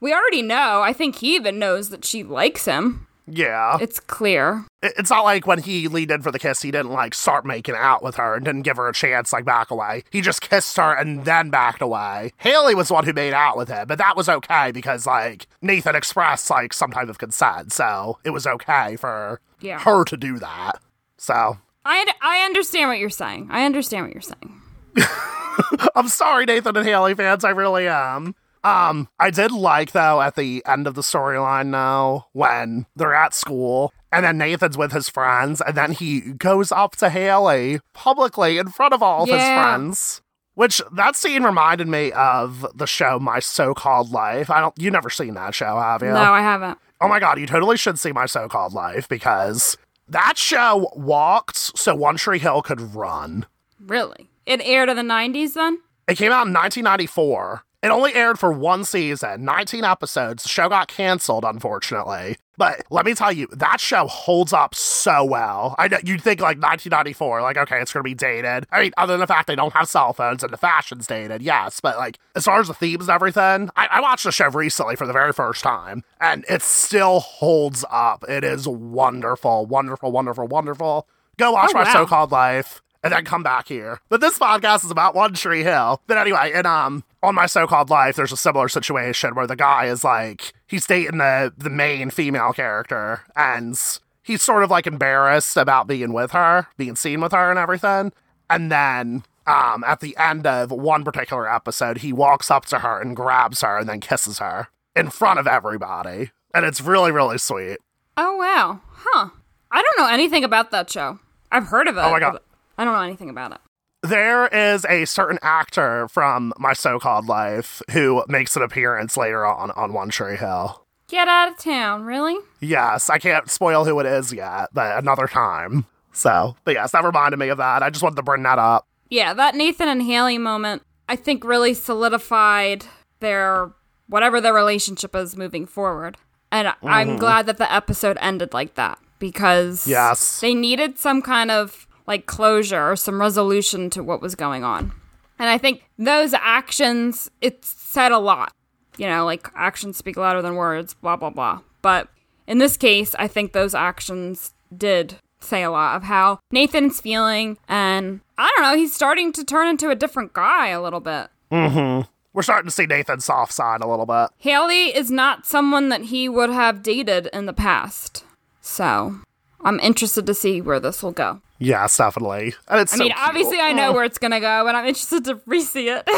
[0.00, 0.82] We already know.
[0.82, 3.06] I think he even knows that she likes him.
[3.26, 3.78] Yeah.
[3.80, 4.64] It's clear.
[4.82, 7.74] It's not like when he leaned in for the kiss, he didn't like start making
[7.74, 10.04] out with her and didn't give her a chance, like back away.
[10.10, 12.32] He just kissed her and then backed away.
[12.36, 15.46] Haley was the one who made out with him, but that was okay because like
[15.62, 19.78] Nathan expressed like some type of consent, so it was okay for Yeah.
[19.80, 20.80] her to do that.
[21.16, 23.48] So I, I understand what you're saying.
[23.50, 24.60] I understand what you're saying.
[25.94, 27.44] I'm sorry, Nathan and Haley fans.
[27.44, 28.34] I really am.
[28.64, 33.34] Um, I did like though at the end of the storyline now when they're at
[33.34, 38.56] school and then Nathan's with his friends and then he goes up to Haley publicly
[38.56, 40.22] in front of all of his friends.
[40.54, 44.50] Which that scene reminded me of the show My So-Called Life.
[44.50, 46.08] I don't you never seen that show, have you?
[46.08, 46.78] No, I haven't.
[47.00, 49.76] Oh my god, you totally should see My So-Called Life because
[50.08, 53.46] that show walked so One Tree Hill could run.
[53.80, 54.30] Really?
[54.46, 55.80] It aired in the 90s then?
[56.06, 57.64] It came out in 1994.
[57.84, 60.42] It only aired for one season, 19 episodes.
[60.44, 62.38] The show got canceled, unfortunately.
[62.56, 65.74] But let me tell you, that show holds up so well.
[65.76, 68.64] I know you'd think like 1994, like, okay, it's going to be dated.
[68.72, 71.42] I mean, other than the fact they don't have cell phones and the fashion's dated,
[71.42, 71.80] yes.
[71.80, 74.96] But like, as far as the themes and everything, I, I watched the show recently
[74.96, 78.24] for the very first time, and it still holds up.
[78.28, 81.06] It is wonderful, wonderful, wonderful, wonderful.
[81.36, 81.92] Go watch Oh, my wow.
[81.92, 84.00] so called life and then come back here.
[84.08, 86.00] But this podcast is about One Tree Hill.
[86.08, 89.86] But anyway, and um, on my so-called life, there's a similar situation where the guy
[89.86, 93.78] is like he's dating the the main female character, and
[94.22, 98.12] he's sort of like embarrassed about being with her, being seen with her, and everything.
[98.50, 103.00] And then um, at the end of one particular episode, he walks up to her
[103.00, 107.38] and grabs her and then kisses her in front of everybody, and it's really really
[107.38, 107.78] sweet.
[108.16, 108.80] Oh, wow.
[108.92, 109.30] Huh.
[109.70, 111.18] I don't know anything about that show.
[111.50, 112.00] I've heard of it.
[112.00, 112.38] Oh my God.
[112.78, 113.58] I don't know anything about it.
[114.02, 119.70] There is a certain actor from my so-called life who makes an appearance later on
[119.72, 120.84] on One Tree Hill.
[121.08, 122.36] Get out of town, really?
[122.60, 125.86] Yes, I can't spoil who it is yet, but another time.
[126.12, 127.82] So, but yes, that reminded me of that.
[127.82, 128.86] I just wanted to bring that up.
[129.10, 132.84] Yeah, that Nathan and Haley moment, I think, really solidified
[133.20, 133.72] their
[134.08, 136.16] whatever their relationship is moving forward.
[136.52, 136.86] And Mm-hmm.
[136.88, 140.40] I'm glad that the episode ended like that because Yes.
[140.40, 144.92] they needed some kind of like closure or some resolution to what was going on.
[145.38, 148.52] And I think those actions, it said a lot.
[148.96, 151.60] You know, like actions speak louder than words, blah, blah, blah.
[151.82, 152.08] But
[152.46, 157.58] in this case, I think those actions did say a lot of how Nathan's feeling.
[157.68, 161.28] And I don't know, he's starting to turn into a different guy a little bit.
[161.50, 162.10] Mm hmm.
[162.32, 164.28] We're starting to see Nathan's soft side a little bit.
[164.38, 168.24] Haley is not someone that he would have dated in the past.
[168.60, 169.20] So
[169.64, 171.40] I'm interested to see where this will go.
[171.58, 172.54] Yes, definitely.
[172.68, 173.26] And it's I so mean, cute.
[173.28, 176.08] obviously, I know where it's gonna go, and I'm interested to re-see it.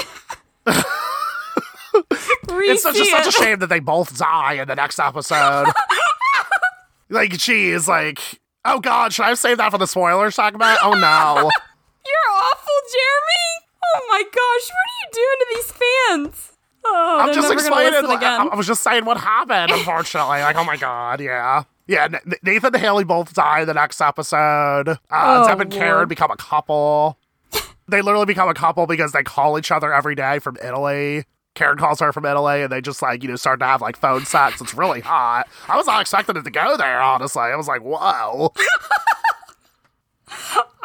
[0.66, 0.82] re-see
[2.72, 3.24] It's such, just it.
[3.24, 5.66] such a shame that they both die in the next episode.
[7.08, 10.78] like, geez, like, oh god, should I save that for the spoiler segment?
[10.82, 11.50] Oh no.
[12.06, 13.66] You're awful, Jeremy.
[13.94, 16.52] Oh my gosh, what are you doing to these fans?
[16.84, 18.04] Oh, I'm just explaining.
[18.04, 18.46] like, I.
[18.46, 19.72] I was just saying what happened.
[19.72, 22.08] Unfortunately, like, oh my god, yeah, yeah.
[22.42, 24.88] Nathan and Haley both die in the next episode.
[24.88, 26.08] Uh, Oh, Deb and Karen Lord.
[26.08, 27.18] become a couple.
[27.88, 31.24] they literally become a couple because they call each other every day from Italy.
[31.54, 33.96] Karen calls her from Italy, and they just like you know start to have like
[33.96, 34.60] phone sex.
[34.60, 35.48] It's really hot.
[35.68, 37.00] I was not expecting it to go there.
[37.00, 38.52] Honestly, I was like, whoa.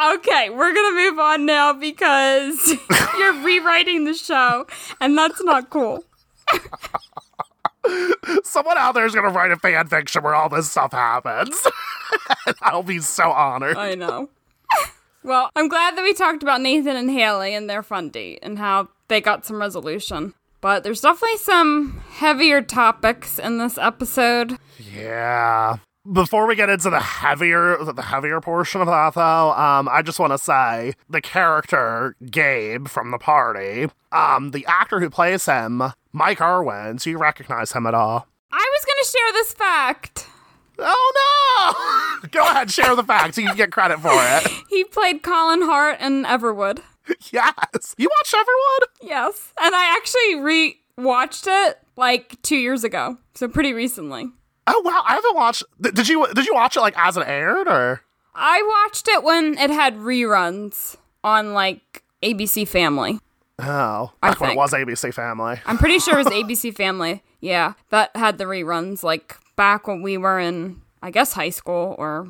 [0.04, 2.74] Okay, we're gonna move on now because
[3.20, 4.66] you're rewriting the show,
[5.00, 6.04] and that's not cool.
[8.44, 11.68] Someone out there is gonna write a fan fiction where all this stuff happens.
[12.62, 13.78] I'll be so honored.
[13.78, 14.30] I know.
[15.24, 18.58] well, I'm glad that we talked about Nathan and Haley and their fun date and
[18.60, 20.34] how they got some resolution.
[20.62, 24.58] But there's definitely some heavier topics in this episode.
[24.78, 25.78] Yeah.
[26.12, 30.20] Before we get into the heavier the heavier portion of that though, um, I just
[30.20, 35.82] want to say the character Gabe from the party, um, the actor who plays him,
[36.12, 38.28] Mike Erwin, do you recognize him at all?
[38.52, 40.28] I was gonna share this fact.
[40.80, 42.28] Oh no!
[42.32, 44.52] Go ahead, share the fact so You can get credit for it.
[44.70, 46.80] He played Colin Hart in Everwood.
[47.32, 47.96] yes.
[47.98, 48.88] You watched Everwood?
[49.02, 49.54] Yes.
[49.62, 53.18] And I actually re watched it like two years ago.
[53.36, 54.30] So pretty recently.
[54.68, 55.64] Oh wow, I haven't watched.
[55.82, 58.02] Did you did you watch it like as it aired or?
[58.36, 63.20] I watched it when it had reruns on like ABC Family.
[63.60, 65.60] Oh, I back when it was ABC Family.
[65.66, 67.24] I'm pretty sure it was ABC Family.
[67.42, 71.96] Yeah, that had the reruns like back when we were in, I guess, high school
[71.98, 72.28] or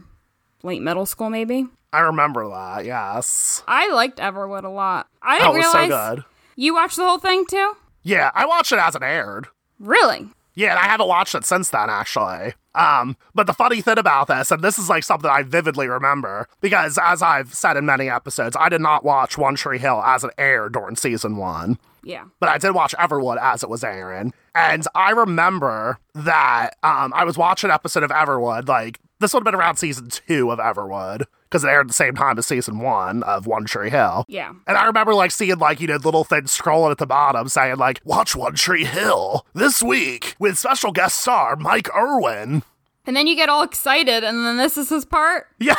[0.63, 1.67] late middle school, maybe.
[1.94, 2.86] I remember that.
[2.86, 3.63] Yes.
[3.67, 5.08] I liked Everwood a lot.
[5.22, 6.26] I Oh, didn't so realize good.
[6.56, 7.74] you watched the whole thing too.
[8.04, 9.48] Yeah, I watched it as it aired.
[9.80, 10.30] Really?
[10.62, 12.54] Yeah, and I haven't watched it since then, actually.
[12.76, 16.47] Um, but the funny thing about this, and this is like something I vividly remember,
[16.62, 20.24] because as I've said in many episodes, I did not watch One Tree Hill as
[20.24, 21.80] it aired during season one.
[22.04, 22.26] Yeah.
[22.39, 24.34] but I did watch Everwood as it was airing.
[24.56, 29.41] And I remember that um, I was watching an episode of Everwood, like, this would
[29.41, 32.45] have been around season two of Everwood, because it aired at the same time as
[32.47, 34.25] season one of One Tree Hill.
[34.27, 34.53] Yeah.
[34.67, 37.77] And I remember, like, seeing, like, you know, little things scrolling at the bottom saying,
[37.77, 42.63] like, watch One Tree Hill this week with special guest star Mike Erwin.
[43.05, 45.47] And then you get all excited, and then this is his part.
[45.60, 45.75] Yeah,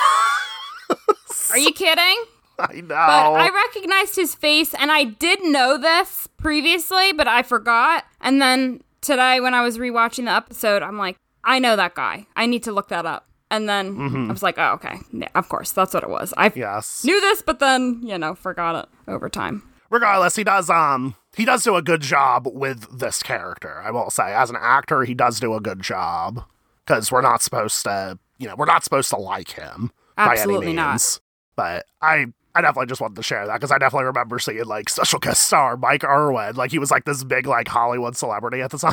[1.50, 2.24] Are you kidding?
[2.58, 2.88] I know.
[2.88, 8.04] But I recognized his face, and I did know this previously, but I forgot.
[8.20, 12.26] And then today, when I was rewatching the episode, I'm like, I know that guy.
[12.36, 13.26] I need to look that up.
[13.52, 14.96] And then I was like, oh, okay.
[15.12, 16.32] Yeah, of course, that's what it was.
[16.36, 17.04] I yes.
[17.04, 19.62] knew this, but then, you know, forgot it over time.
[19.90, 23.80] regardless, he does um he does do a good job with this character.
[23.84, 26.44] I will say, as an actor, he does do a good job
[26.86, 30.70] because we're not supposed to, you know, we're not supposed to like him Absolutely by
[30.70, 30.90] any not.
[30.92, 31.20] means.
[31.54, 32.26] But I.
[32.54, 35.46] I definitely just wanted to share that because I definitely remember seeing like special guest
[35.46, 36.54] star Mike Erwin.
[36.54, 38.76] Like he was like this big like Hollywood celebrity at the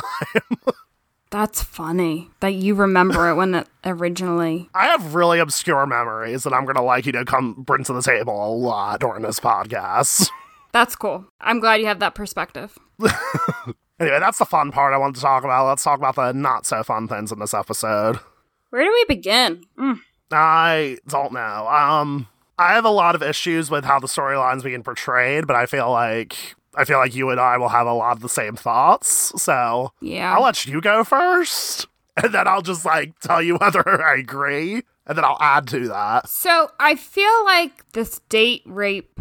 [1.30, 4.68] That's funny that you remember it when it originally.
[4.74, 8.02] I have really obscure memories that I'm gonna like you to come bring to the
[8.02, 10.28] table a lot during this podcast.
[10.72, 11.26] That's cool.
[11.40, 12.78] I'm glad you have that perspective.
[13.98, 15.66] anyway, that's the fun part I wanted to talk about.
[15.66, 18.20] Let's talk about the not so fun things in this episode.
[18.68, 19.64] Where do we begin?
[19.76, 19.98] Mm.
[20.30, 21.66] I don't know.
[21.66, 25.66] Um, I have a lot of issues with how the storyline's being portrayed, but I
[25.66, 28.56] feel like I feel like you and I will have a lot of the same
[28.56, 29.32] thoughts.
[29.42, 30.34] So Yeah.
[30.34, 34.82] I'll let you go first, and then I'll just like tell you whether I agree,
[35.06, 36.28] and then I'll add to that.
[36.28, 39.18] So I feel like this date rape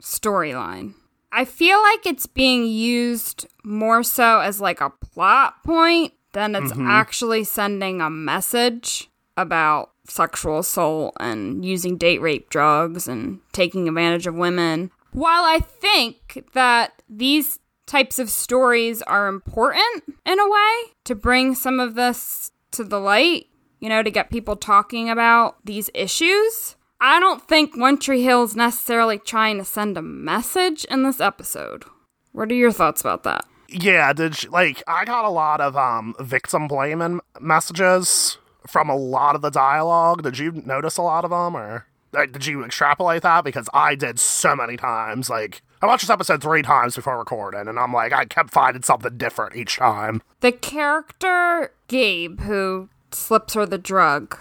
[0.00, 0.94] storyline.
[1.34, 6.72] I feel like it's being used more so as like a plot point than it's
[6.72, 6.86] mm-hmm.
[6.86, 14.26] actually sending a message about sexual assault and using date rape drugs and taking advantage
[14.26, 14.90] of women.
[15.12, 20.72] While I think that these types of stories are important in a way
[21.04, 23.46] to bring some of this to the light,
[23.80, 26.76] you know, to get people talking about these issues.
[27.00, 31.20] I don't think One Tree Hill is necessarily trying to send a message in this
[31.20, 31.84] episode.
[32.30, 33.44] What are your thoughts about that?
[33.68, 39.34] Yeah, did like I got a lot of um victim blaming messages from a lot
[39.34, 40.22] of the dialogue.
[40.22, 43.44] Did you notice a lot of them, or like, did you extrapolate that?
[43.44, 45.30] Because I did so many times.
[45.30, 48.82] Like I watched this episode three times before recording, and I'm like, I kept finding
[48.82, 50.22] something different each time.
[50.40, 54.38] The character Gabe who slips her the drug.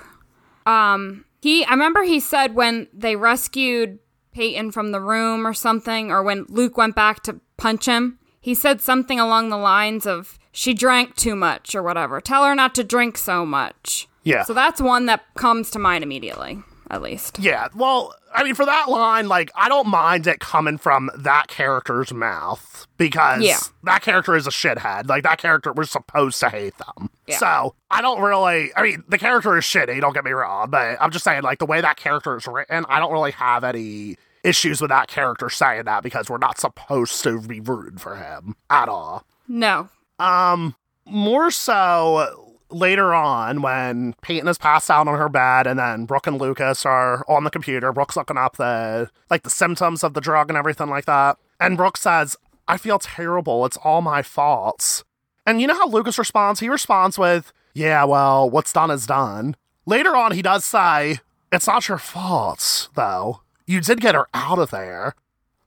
[0.66, 4.00] Um he I remember he said when they rescued
[4.34, 8.56] Peyton from the room or something or when Luke went back to punch him, he
[8.56, 12.20] said something along the lines of she drank too much or whatever.
[12.20, 14.08] Tell her not to drink so much.
[14.24, 14.44] Yeah.
[14.44, 17.40] So that's one that comes to mind immediately, at least.
[17.40, 21.48] Yeah, well, I mean, for that line, like, I don't mind it coming from that
[21.48, 23.58] character's mouth because Yeah.
[23.84, 25.08] that character is a shithead.
[25.08, 27.10] Like, that character, we're supposed to hate them.
[27.28, 27.38] Yeah.
[27.38, 30.98] So, I don't really, I mean, the character is shitty, don't get me wrong, but
[31.02, 34.18] I'm just saying, like, the way that character is written, I don't really have any
[34.44, 38.56] issues with that character saying that because we're not supposed to be rooting for him
[38.70, 39.24] at all.
[39.48, 39.88] No.
[40.20, 40.76] Um,
[41.06, 42.41] more so
[42.72, 46.86] later on when Peyton is passed out on her bed and then Brooke and Lucas
[46.86, 47.92] are on the computer.
[47.92, 51.38] Brooke's looking up the like the symptoms of the drug and everything like that.
[51.60, 53.66] And Brooke says, I feel terrible.
[53.66, 55.04] It's all my faults.
[55.46, 56.60] And you know how Lucas responds?
[56.60, 59.56] He responds with, Yeah, well, what's done is done.
[59.86, 61.20] Later on, he does say,
[61.52, 63.42] It's not your fault, though.
[63.66, 65.16] You did get her out of there.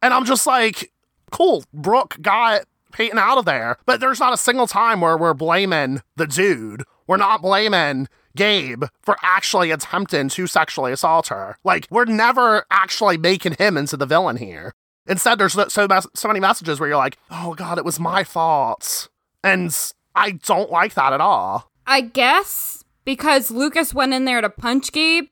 [0.03, 0.93] And I'm just like,
[1.31, 3.77] cool, Brooke got Peyton out of there.
[3.85, 6.85] But there's not a single time where we're blaming the dude.
[7.07, 11.59] We're not blaming Gabe for actually attempting to sexually assault her.
[11.65, 14.73] Like, we're never actually making him into the villain here.
[15.07, 19.11] Instead, there's so, so, many messages where you're like, oh God, it was my fault.
[19.43, 19.77] And
[20.15, 21.71] I don't like that at all.
[21.87, 25.29] I guess because Lucas went in there to punch Gabe,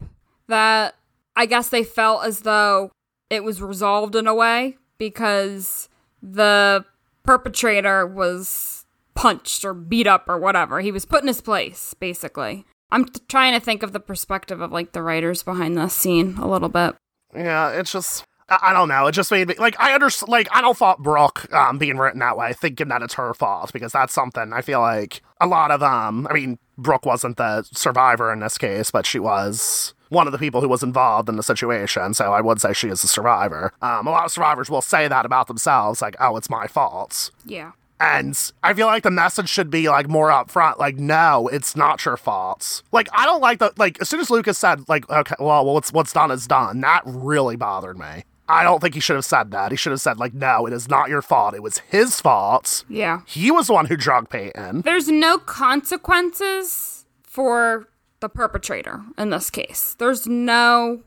[0.48, 0.94] that
[1.34, 2.90] I guess they felt as though
[3.30, 5.88] it was resolved in a way because
[6.22, 6.84] the
[7.24, 10.80] perpetrator was punched or beat up or whatever.
[10.80, 12.64] He was put in his place, basically.
[12.90, 16.46] I'm trying to think of the perspective of like the writers behind this scene a
[16.46, 16.94] little bit.
[17.34, 19.06] Yeah, it's just I, I don't know.
[19.06, 20.30] It just made me like I understand.
[20.30, 23.72] Like I don't fault Brooke um, being written that way, thinking that it's her fault
[23.72, 26.26] because that's something I feel like a lot of um.
[26.30, 30.38] I mean, Brooke wasn't the survivor in this case, but she was one of the
[30.38, 32.14] people who was involved in the situation.
[32.14, 33.72] So I would say she is a survivor.
[33.82, 37.30] Um, a lot of survivors will say that about themselves, like, "Oh, it's my fault."
[37.44, 37.72] Yeah.
[37.98, 42.04] And I feel like the message should be like more upfront, like, no, it's not
[42.04, 42.82] your fault.
[42.90, 45.92] Like, I don't like the like as soon as Lucas said, like, okay, well, what's
[45.92, 48.24] what's done is done, that really bothered me.
[48.48, 49.70] I don't think he should have said that.
[49.70, 51.54] He should have said, like, no, it is not your fault.
[51.54, 52.84] It was his fault.
[52.88, 53.20] Yeah.
[53.24, 54.82] He was the one who drugged Peyton.
[54.82, 57.86] There's no consequences for
[58.22, 59.94] the perpetrator in this case.
[59.98, 61.02] There's no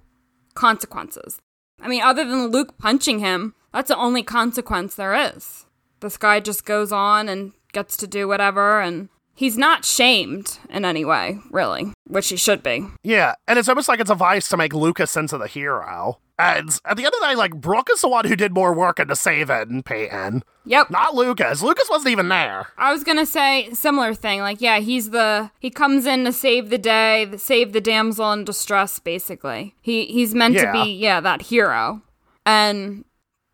[0.53, 1.39] consequences.
[1.81, 5.65] I mean, other than Luke punching him, that's the only consequence there is.
[6.01, 10.85] This guy just goes on and gets to do whatever, and he's not shamed in
[10.85, 12.85] any way, really, which he should be.
[13.03, 16.19] Yeah, and it's almost like it's a vice to make Lucas into the hero.
[16.37, 18.73] And at the end of the day, like, Brooke is the one who did more
[18.73, 20.89] work into saving Peyton, Yep.
[20.89, 21.61] not Lucas.
[21.61, 22.67] Lucas wasn't even there.
[22.77, 24.41] I was gonna say similar thing.
[24.41, 28.43] Like, yeah, he's the he comes in to save the day, save the damsel in
[28.43, 28.99] distress.
[28.99, 30.73] Basically, he he's meant Yeah.
[30.73, 32.01] to be yeah that hero,
[32.45, 33.05] and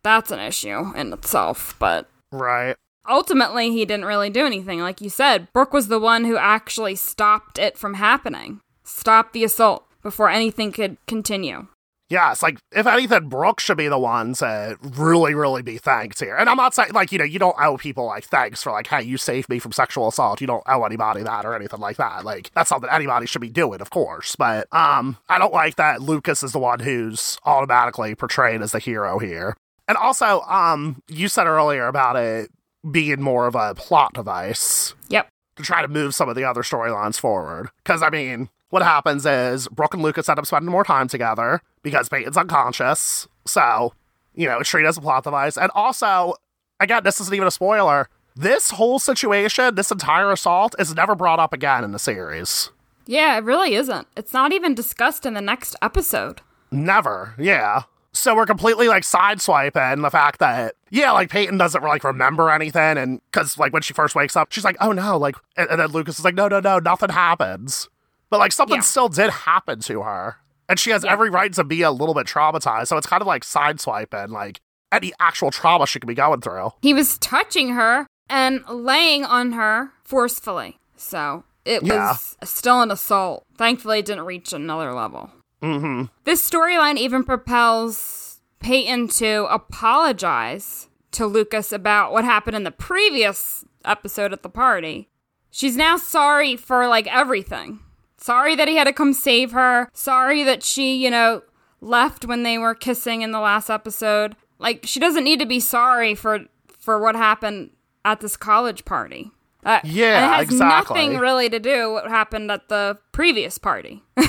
[0.04, 1.76] that's an issue in itself.
[1.78, 2.78] But Right.
[3.10, 4.80] Ultimately, he didn't really do anything.
[4.80, 9.44] Like you said, Brooke was the one who actually stopped it from happening, stopped the
[9.44, 11.68] assault before anything could continue.
[12.10, 16.20] Yeah, it's like, if anything, Brooke should be the one to really, really be thanked
[16.20, 16.36] here.
[16.36, 18.88] And I'm not saying, like, you know, you don't owe people, like, thanks for, like,
[18.88, 20.42] hey, you saved me from sexual assault.
[20.42, 22.26] You don't owe anybody that or anything like that.
[22.26, 24.36] Like, that's something anybody should be doing, of course.
[24.36, 28.80] But, um, I don't like that Lucas is the one who's automatically portrayed as the
[28.80, 29.56] hero here.
[29.88, 32.52] And also, um, you said earlier about it
[32.90, 35.30] being more of a plot device Yep.
[35.58, 37.70] to try to move some of the other storylines forward.
[37.84, 41.62] Because, I mean, what happens is Brooke and Lucas end up spending more time together
[41.84, 43.28] because Peyton's unconscious.
[43.46, 43.94] So,
[44.34, 45.58] you know, it's treated as a plot device.
[45.58, 46.36] And also,
[46.80, 48.08] again, this isn't even a spoiler.
[48.36, 52.70] This whole situation, this entire assault, is never brought up again in the series.
[53.06, 54.08] Yeah, it really isn't.
[54.16, 56.40] It's not even discussed in the next episode.
[56.72, 57.36] Never.
[57.38, 57.84] Yeah.
[58.14, 62.98] So we're completely like sideswiping the fact that yeah, like Peyton doesn't like remember anything,
[62.98, 65.80] and because like when she first wakes up, she's like, oh no, like, and, and
[65.80, 67.90] then Lucas is like, no, no, no, nothing happens,
[68.30, 68.82] but like something Yeah.
[68.82, 70.36] still did happen to her,
[70.70, 71.12] and she has Yeah.
[71.14, 72.88] every right to be a little bit traumatized.
[72.88, 74.62] So it's kind of like sideswiping like
[74.92, 76.72] any actual trauma she could be going through.
[76.82, 80.78] He was touching her and laying on her forcefully.
[80.98, 82.10] So it Yeah.
[82.12, 83.44] was still an assault.
[83.58, 85.30] Thankfully, it didn't reach another level.
[85.62, 86.06] Mm-hmm.
[86.26, 88.31] This storyline even propels
[88.62, 95.10] Peyton to apologize to Lucas about what happened in the previous episode at the party.
[95.50, 97.80] She's now sorry for like everything.
[98.18, 99.90] Sorry that he had to come save her.
[99.94, 101.42] Sorry that she, you know,
[101.82, 104.36] left when they were kissing in the last episode.
[104.60, 106.40] Like she doesn't need to be sorry for
[106.80, 107.72] for what happened
[108.06, 109.32] at this college party.
[109.64, 110.96] Uh, Yeah, it has exactly.
[111.08, 114.04] nothing really to do what happened at the previous party.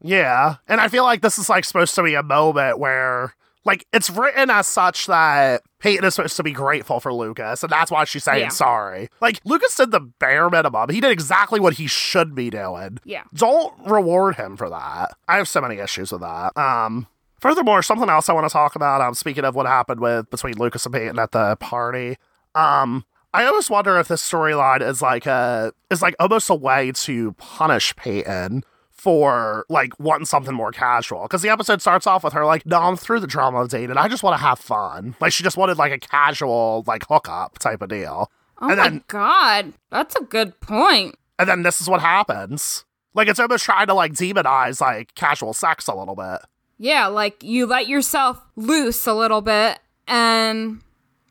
[0.00, 0.56] Yeah.
[0.68, 4.08] And I feel like this is like supposed to be a moment where like it's
[4.10, 8.04] written as such that Peyton is supposed to be grateful for Lucas, and that's why
[8.04, 8.48] she's saying Yeah.
[8.48, 9.08] sorry.
[9.20, 10.88] Like Lucas did the bare minimum.
[10.90, 12.98] He did exactly what he should be doing.
[13.04, 13.22] yeah.
[13.34, 15.12] Don't reward him for that.
[15.28, 16.56] I have so many issues with that.
[16.56, 17.06] Um
[17.40, 20.54] furthermore, something else I want to talk about, um speaking of what happened with between
[20.58, 22.16] Lucas and Peyton at the party.
[22.54, 23.04] Um
[23.34, 27.32] I always wonder if this storyline is like a is like almost a way to
[27.32, 28.64] punish Peyton
[28.98, 31.22] for like wanting something more casual.
[31.22, 33.96] Because the episode starts off with her like, no, I'm through the drama of dating.
[33.96, 35.14] I just want to have fun.
[35.20, 38.30] Like she just wanted like a casual like hookup type of deal.
[38.60, 41.14] Oh And my then- god, that's a good point.
[41.38, 42.84] And then this is what happens.
[43.14, 46.40] Like it's almost trying to like demonize like casual sex a little bit.
[46.78, 50.80] Yeah, like you let yourself loose a little bit, and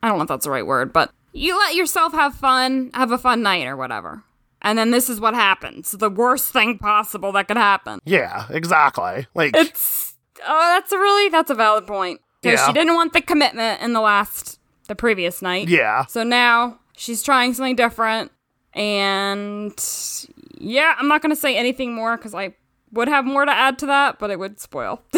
[0.04, 3.12] I don't know if that's the right word, but you let yourself have fun, have
[3.12, 4.24] a fun night or whatever.
[4.68, 8.00] And then this is what happens the worst thing possible that could happen.
[8.06, 9.26] Yeah, exactly.
[9.34, 10.14] Like It's,
[10.46, 12.20] oh, that's a really, that's a valid point.
[12.42, 12.68] Because Yeah.
[12.68, 15.70] she didn't want the commitment in the last, the previous night.
[15.70, 16.06] yeah.
[16.08, 18.32] So now she's trying something different.
[18.74, 19.74] And
[20.58, 22.54] yeah, I'm not going to say anything more because I
[22.92, 25.02] would have more to add to that, but it would spoil.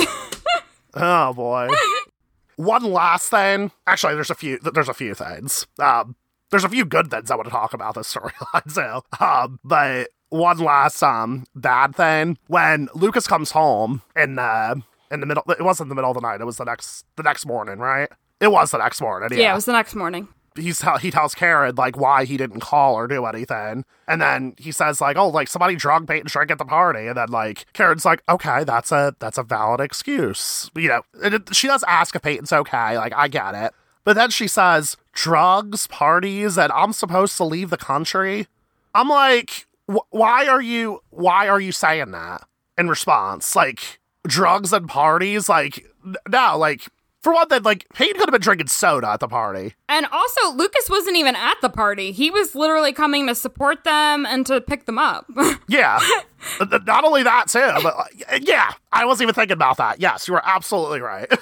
[0.95, 1.69] Oh boy.
[2.55, 3.71] One last thing.
[3.85, 4.57] Actually, there's a few.
[4.59, 5.67] There's a few things.
[5.77, 6.15] Um,
[6.51, 9.23] there's a few good things I want to talk about this storyline too.
[9.23, 14.81] Um, but one last um bad thing when Lucas comes home in the
[15.11, 15.43] in the middle.
[15.49, 16.41] It wasn't the middle of the night.
[16.41, 18.09] It was the next the next morning, right?
[18.39, 19.37] It was the next morning.
[19.37, 20.27] yeah, it was the next morning.
[20.55, 24.71] he's he tells Karen like why he didn't call or do anything, and then he
[24.71, 28.05] says like, "Oh, like somebody drug Peyton drink at the party," and then like Karen's
[28.05, 32.15] like, "Okay, that's a that's a valid excuse." You know, and it, she does ask
[32.15, 32.97] if Peyton's okay.
[32.97, 33.73] Like, I get it,
[34.09, 38.47] but then she says drugs, parties, and I'm supposed to leave the country.
[38.95, 42.41] I'm like, wh- why are you why are you saying that
[42.75, 43.55] in response?
[43.55, 45.85] Like drugs and parties, like
[46.27, 46.87] no, like
[47.21, 49.75] For one thing, like Peyton could have been drinking soda at the party.
[49.87, 52.11] And also, Lucas wasn't even at the party.
[52.11, 55.27] He was literally coming to support them and to pick them up.
[55.67, 55.99] Yeah.
[56.87, 59.99] Not only that too, but like, yeah, I wasn't even thinking about that.
[60.01, 61.31] Yes, you were absolutely right.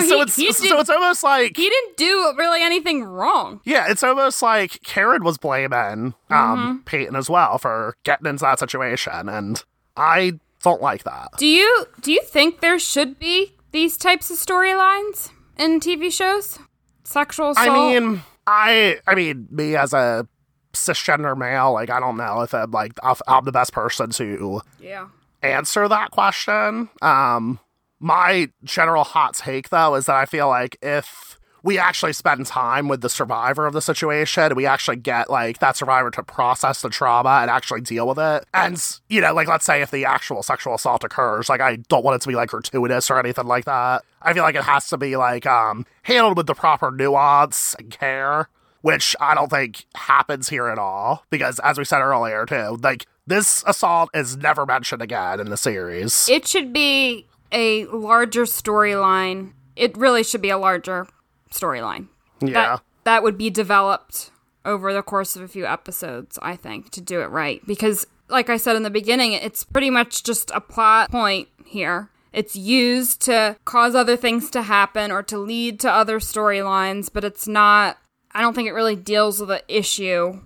[0.00, 3.60] so he, so it's he, so it's almost like he didn't do really anything wrong.
[3.64, 8.58] yeah, it's almost like Karen was blaming um Peyton as well for getting into that
[8.58, 9.62] situation, and
[9.96, 11.30] I don't like that.
[11.38, 16.58] Do you do you think there should be these types of storylines in TV shows?
[17.04, 17.68] Sexual assault.
[17.68, 20.26] I mean, I I mean, me as a
[20.72, 25.08] cisgender male, like I don't know if I'm like I'm the best person to yeah.
[25.42, 26.88] answer that question.
[27.02, 27.60] Um,
[28.04, 32.86] my general hot take, though, is that I feel like if we actually spend time
[32.86, 36.90] with the survivor of the situation, we actually get like that survivor to process the
[36.90, 38.44] trauma and actually deal with it.
[38.52, 38.78] And,
[39.08, 42.16] you know, like let's say if the actual sexual assault occurs, like I don't want
[42.16, 44.04] it to be like gratuitous or anything like that.
[44.20, 47.90] I feel like it has to be like um handled with the proper nuance and
[47.90, 48.50] care
[48.82, 51.24] which I don't think happens here at all.
[51.30, 55.56] Because as we said earlier, too, like this assault is never mentioned again in the
[55.56, 56.28] series.
[56.28, 59.52] It should be a larger storyline.
[59.76, 61.06] It really should be a larger
[61.50, 62.08] storyline.
[62.40, 62.52] yeah.
[62.52, 64.30] That, that would be developed
[64.64, 67.64] over the course of a few episodes, I think, to do it right.
[67.66, 72.10] Because, like I said in the beginning, it's pretty much just a plot point here.
[72.32, 77.24] It's used to cause other things to happen or to lead to other storylines, but
[77.24, 77.98] it's not,
[78.32, 80.40] I don't think it really deals with the issue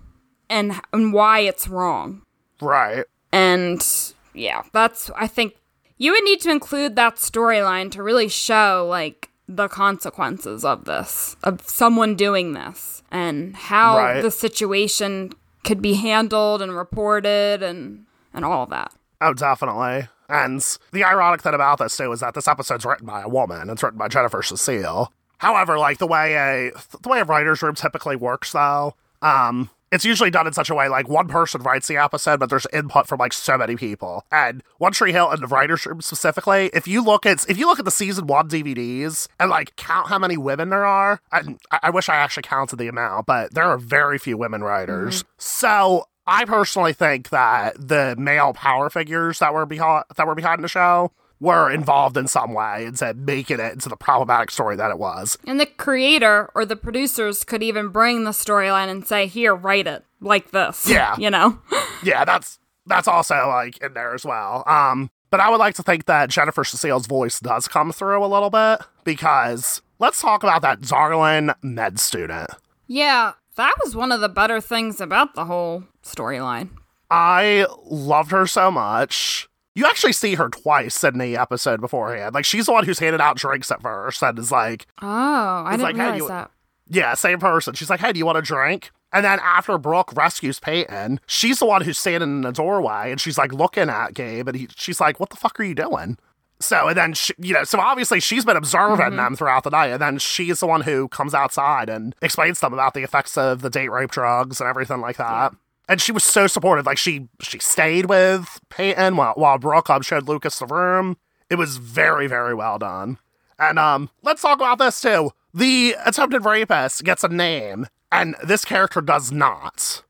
[0.49, 2.21] and, and why it's wrong.
[2.61, 3.05] right.
[3.31, 3.85] And
[4.33, 5.55] yeah, that's I think
[5.99, 11.35] you would need to include that storyline to really show like the consequences of this,
[11.43, 14.21] of someone doing this and how Right.
[14.21, 15.31] the situation
[15.63, 18.91] could be handled and reported and and all of that.
[19.21, 20.07] Oh, definitely.
[20.29, 23.69] And the ironic thing about this too is that this episode's written by a woman.
[23.69, 25.11] It's written by Jennifer Cecil.
[25.39, 26.71] However, like the way a
[27.01, 28.93] the way a writer's room typically works, though,
[29.23, 32.49] um, it's usually done in such a way like one person writes the episode, but
[32.49, 34.25] there's input from like so many people.
[34.31, 37.67] And One Tree Hill and the writers' room specifically, if you look at if you
[37.67, 41.59] look at the season one DVDs and like count how many women there are, and
[41.71, 45.23] I, I wish I actually counted the amount, but there are very few women writers.
[45.23, 45.31] Mm-hmm.
[45.37, 50.63] So I personally think that the male power figures that were behind that were behind
[50.63, 54.75] the show were involved in some way and said making it into the problematic story
[54.75, 55.37] that it was.
[55.47, 59.87] And the creator or the producers could even bring the storyline and say, "Here, write
[59.87, 61.15] it like this." Yeah.
[61.19, 61.59] you know.
[62.01, 64.63] Yeah, that's that's also like in there as well.
[64.65, 68.27] Um, but I would like to think that Jennifer Cecil's voice does come through a
[68.27, 72.51] little bit because let's talk about that darling med student.
[72.87, 76.69] yeah, that was one of the better things about the whole storyline.
[77.11, 79.48] I loved her so much.
[79.75, 82.33] You actually see her twice in the episode beforehand.
[82.33, 85.71] Like she's the one who's handed out drinks at first and is like, Oh, I
[85.71, 86.51] didn't like, hey, realize you- that.
[86.89, 87.75] Yeah, same person.
[87.75, 88.91] She's like, hey, do you want a drink?
[89.11, 93.19] And then after Brooke rescues Peyton, she's the one who's standing in the doorway and
[93.19, 96.17] she's like looking at Gabe and he, she's like, what the fuck are you doing?
[96.61, 99.15] So, and then, she, you know, so obviously she's been observing mm-hmm.
[99.15, 99.87] them throughout the night.
[99.87, 103.37] And then she's the one who comes outside and explains to them about the effects
[103.37, 105.53] of the date rape drugs and everything like that.
[105.89, 106.85] And she was so supportive.
[106.85, 111.17] Like she she stayed with Peyton while, while Brooke um, showed Lucas the room.
[111.49, 113.17] It was very, very well done.
[113.57, 115.31] And um, let's talk about this too.
[115.53, 120.03] The attempted rapist gets a name, and this character does not.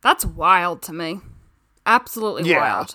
[0.00, 1.20] That's wild to me.
[1.84, 2.58] Absolutely Yeah.
[2.60, 2.94] wild.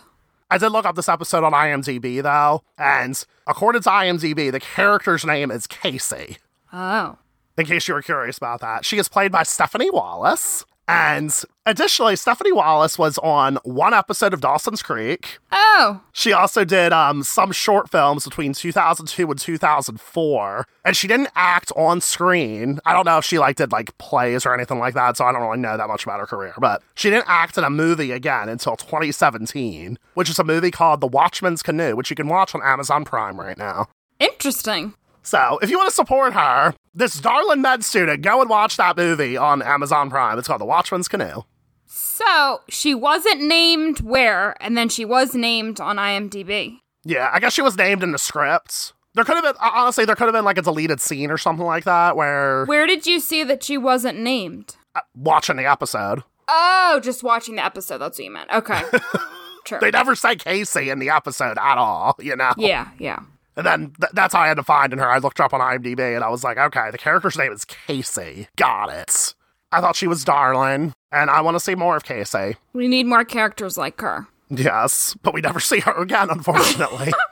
[0.50, 5.26] I did look up this episode on IMDb though, and according to IMDb, the character's
[5.26, 6.38] name is Casey.
[6.74, 7.18] Oh.
[7.58, 10.66] In case you were curious about that, she is played by Stephanie Wallace.
[10.88, 11.34] And
[11.66, 15.40] additionally, Stephanie Wallace was on one episode of Dawson's Creek.
[15.52, 16.02] Oh.
[16.12, 21.72] She also did um, some short films between 2002 and 2004, and she didn't act
[21.76, 22.80] on screen.
[22.86, 25.32] I don't know if she like did like plays or anything like that, so I
[25.32, 26.54] don't really know that much about her career.
[26.58, 31.00] But she didn't act in a movie again until 2017, which is a movie called
[31.00, 33.88] The Watchman's Canoe, which you can watch on Amazon Prime right now.
[34.20, 34.94] Interesting.
[35.24, 38.98] So if you want to support her, this darling med student, go and watch that
[38.98, 40.38] movie on Amazon Prime.
[40.40, 41.44] It's called The Watchman's Canoe.
[41.86, 46.80] So she wasn't named where, and then she was named on IMDb.
[47.04, 48.94] Yeah, I guess she was named in the script.
[49.14, 51.66] There could have been, honestly, there could have been like a deleted scene or something
[51.66, 54.76] like that where Where did you see that she wasn't named?
[54.96, 56.24] Uh, watching the episode.
[56.48, 57.98] Oh, just watching the episode.
[57.98, 58.50] That's what you meant.
[58.52, 58.82] Okay.
[59.66, 59.80] True.
[59.80, 62.54] They never say Casey in the episode at all, you know?
[62.58, 63.20] yeah, yeah.
[63.56, 65.10] And then th- that's how I had to find in her.
[65.10, 67.66] I looked her up on IMDb and I was like, okay, the character's name is
[67.66, 68.48] Casey.
[68.56, 69.36] Got it.
[69.74, 72.58] I thought she was darling, and I want to see more of Casey.
[72.74, 74.28] We need more characters like her.
[74.50, 77.14] Yes, but we never see her again, unfortunately.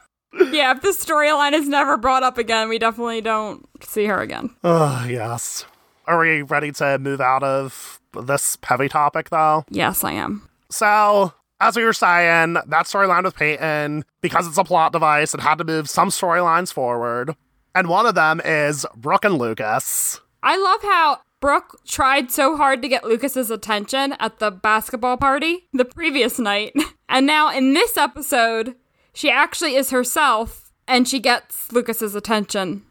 [0.52, 4.52] Yeah, if this storyline is never brought up again, we definitely don't see her again.
[4.64, 5.66] Oh, yes.
[6.06, 9.66] Are we ready to move out of this heavy topic, though?
[9.72, 10.48] Yes, I am.
[10.70, 15.42] So, as we were saying, that storyline with Peyton, because it's a plot device, it
[15.42, 17.36] had to move some storylines forward.
[17.76, 20.22] And one of them is Brooke and Lucas.
[20.42, 25.68] I love how Brooke tried so hard to get Lucas's attention at the basketball party
[25.74, 26.74] the previous night.
[27.12, 28.76] And now in this episode,
[29.16, 32.84] she actually is herself and she gets Lucas's attention.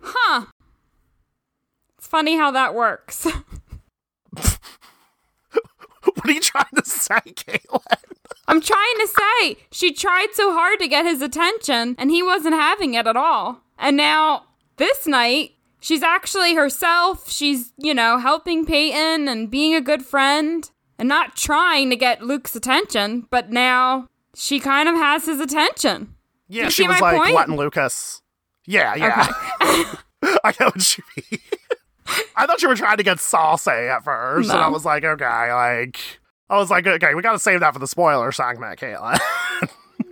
[0.00, 0.46] Huh.
[1.96, 3.28] It's funny how that works.
[6.28, 7.80] what are you trying to say, Caitlin?
[8.46, 12.54] I'm trying to say, she tried so hard to get his attention and he wasn't
[12.54, 13.62] having it at all.
[13.78, 14.44] And now,
[14.76, 17.30] this night, she's actually herself.
[17.30, 22.22] She's, you know, helping Peyton and being a good friend and not trying to get
[22.22, 26.14] Luke's attention, but now she kind of has his attention.
[26.48, 27.34] Yeah, she was like point?
[27.34, 28.20] letting Lucas.
[28.66, 29.28] Yeah, yeah.
[29.62, 31.40] I know what you mean.
[32.36, 35.52] I thought you were trying to get saucy at first, and I was like, okay,
[35.52, 35.98] like.
[36.50, 39.18] I was like, okay, we gotta save that for the spoiler segment, Caitlin.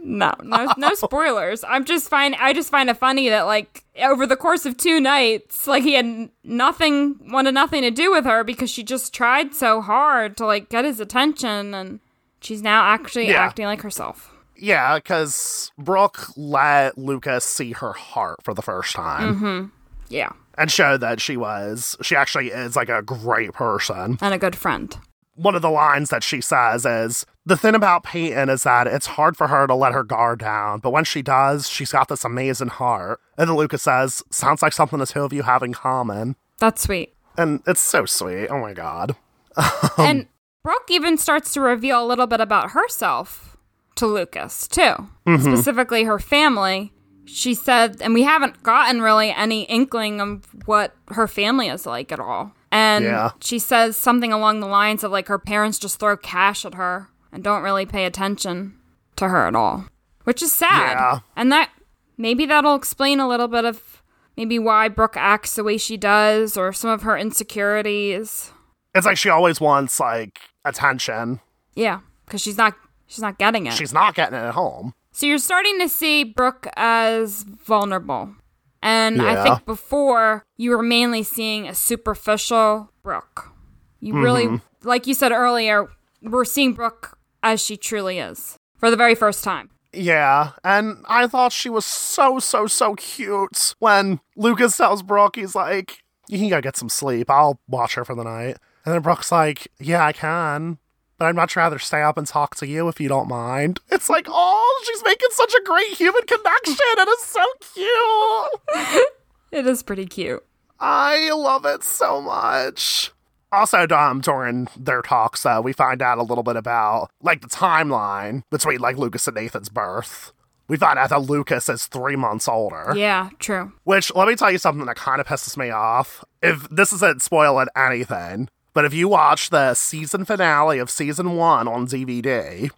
[0.03, 1.65] No, no, no spoilers.
[1.65, 5.01] I'm just find I just find it funny that like over the course of two
[5.01, 9.53] nights, like he had nothing wanted nothing to do with her because she just tried
[9.55, 11.99] so hard to like get his attention, and
[12.41, 13.43] she's now actually Yeah.
[13.43, 14.33] acting like herself.
[14.57, 19.67] yeah, because Brooke let Lucas see her heart for the first time mm-hmm.
[20.09, 24.19] Yeah, and show that she was, she actually is like a great person.
[24.21, 24.97] and a good friend.
[25.35, 29.07] one of the lines that she says is the thing about Peyton is that it's
[29.07, 32.25] hard for her to let her guard down, but when she does, she's got this
[32.25, 33.21] amazing heart.
[33.37, 36.37] And then Lucas says, sounds like something the two of you have in common.
[36.59, 37.15] That's sweet.
[37.37, 38.49] And it's so sweet.
[38.49, 39.15] Oh my god.
[39.99, 40.27] and
[40.63, 43.57] Brooke even starts to reveal a little bit about herself
[43.97, 44.81] to Lucas, too.
[45.27, 45.39] Mm-hmm.
[45.39, 46.93] Specifically, her family.
[47.27, 52.12] She said, and we haven't gotten really any inkling of what her family is like
[52.12, 52.53] at all.
[52.72, 53.31] And Yeah.
[53.41, 57.09] she says something along the lines of like her parents just throw cash at her
[57.33, 58.79] and don't really pay attention
[59.16, 59.87] to her at all,
[60.24, 60.93] which is sad.
[60.93, 61.18] Yeah.
[61.37, 61.70] And that
[62.16, 64.03] maybe that'll explain a little bit of
[64.37, 68.53] maybe why Brooke acts the way she does or some of her insecurities.
[68.95, 71.41] It's like she always wants like attention.
[71.74, 72.74] Yeah, because she's not
[73.07, 73.72] she's not getting it.
[73.74, 74.95] She's not getting it at home.
[75.17, 78.35] So you're starting to see Brooke as vulnerable,
[78.83, 83.51] and I think before you were mainly seeing a superficial Brooke.
[83.99, 84.87] You really, mm-hmm.
[84.87, 85.89] like you said earlier,
[86.21, 89.71] we're seeing Brooke as she truly is for the very first time.
[89.95, 95.55] Yeah, and I thought she was so, so, so cute when Lucas tells Brooke, he's
[95.55, 97.31] like, You can go get some sleep.
[97.31, 98.59] I'll watch her for the night.
[98.85, 100.77] And then Brooke's like, Yeah, I can.
[101.19, 103.81] But I'd much rather stay up and talk to you if you don't mind.
[103.91, 106.77] It's like, oh, she's making such a great human connection.
[106.79, 107.45] It is so
[107.75, 109.03] cute.
[109.53, 110.45] It is pretty cute.
[110.81, 113.12] I love it so much.
[113.53, 117.49] Also, um, during their talks, though, we find out a little bit about like the
[117.49, 120.33] timeline between like Lucas and Nathan's birth.
[120.69, 122.93] We find out that Lucas is three months older.
[122.97, 123.73] Yeah, true.
[123.85, 126.25] Which let me tell you something that kind of pisses me off.
[126.43, 131.66] If this isn't spoiling anything, but if you watch the season finale of season one
[131.66, 132.70] on DVD,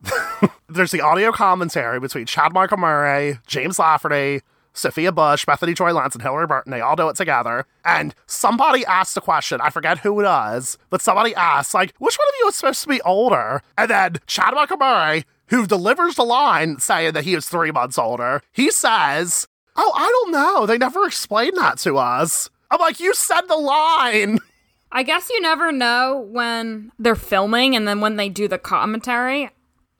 [0.68, 4.42] there's the audio commentary between Chad Michael Murray, James Lafferty,
[4.74, 6.70] Sophia Bush, Bethany Joy Lenz, and Hilarie Burton.
[6.70, 7.66] They all do it together.
[7.84, 9.60] And somebody asked a question.
[9.60, 12.82] I forget who it was, but somebody asked, like, which one of you is supposed
[12.82, 13.60] to be older?
[13.76, 17.98] And then Chad Michael Murray, who delivers the line saying that he is three months
[17.98, 20.66] older, he says, Oh, I don't know.
[20.66, 22.48] They never explained that to us.
[22.70, 24.38] I'm like, you said the line.
[24.92, 29.50] I guess you never know when they're filming and then when they do the commentary.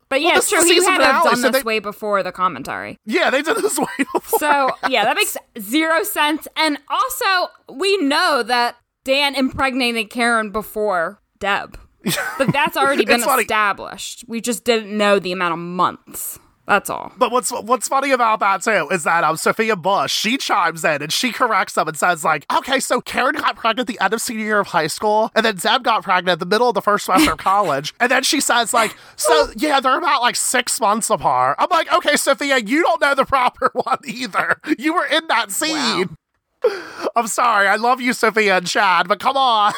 [0.09, 0.65] But yeah, is true.
[0.65, 2.99] He had have finale, done so this they- way before the commentary.
[3.07, 4.39] Yeah, they did this way before.
[4.41, 6.49] So yeah, that makes zero sense.
[6.57, 11.79] And also, we know that Dan impregnated Karen before Deb.
[12.39, 14.25] But that's already been established.
[14.27, 16.39] We just didn't know the amount of months.
[16.67, 17.13] That's all.
[17.17, 21.03] But what's what's funny about that too is that um Sophia Bush she chimes in
[21.03, 24.13] and she corrects them and says like, okay, so Karen got pregnant at the end
[24.15, 26.75] of senior year of high school, and then Deb got pregnant at the middle of
[26.75, 30.37] the first semester of college, and then she says like, so yeah, they're about like
[30.37, 31.57] six months apart.
[31.59, 34.61] I'm like, okay, Sophia, you don't know the proper one either.
[34.79, 36.17] You were in that scene.
[37.17, 39.73] I'm sorry, I love you, Sophia and Chad, but come on.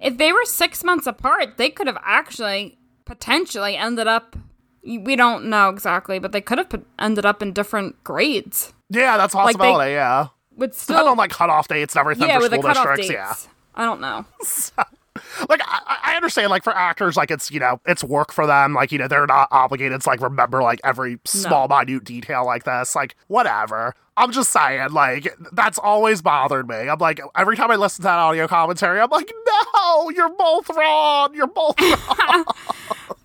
[0.00, 4.34] If they were six months apart, they could have actually potentially ended up.
[4.84, 8.72] We don't know exactly, but they could have pot- ended up in different grades.
[8.90, 9.92] yeah, that's a Like, possibility.
[9.92, 13.08] yeah, Would still, on like cutoff dates and everything yeah, for with the school districts.
[13.08, 13.12] dates.
[13.12, 13.34] Yeah.
[13.76, 14.24] I don't know.
[15.48, 18.74] like I, I understand like for actors like it's you know it's work for them
[18.74, 22.64] like you know they're not obligated to like remember like every small minute detail like
[22.64, 27.70] this like whatever i'm just saying like that's always bothered me i'm like every time
[27.70, 32.44] i listen to that audio commentary i'm like no you're both wrong you're both wrong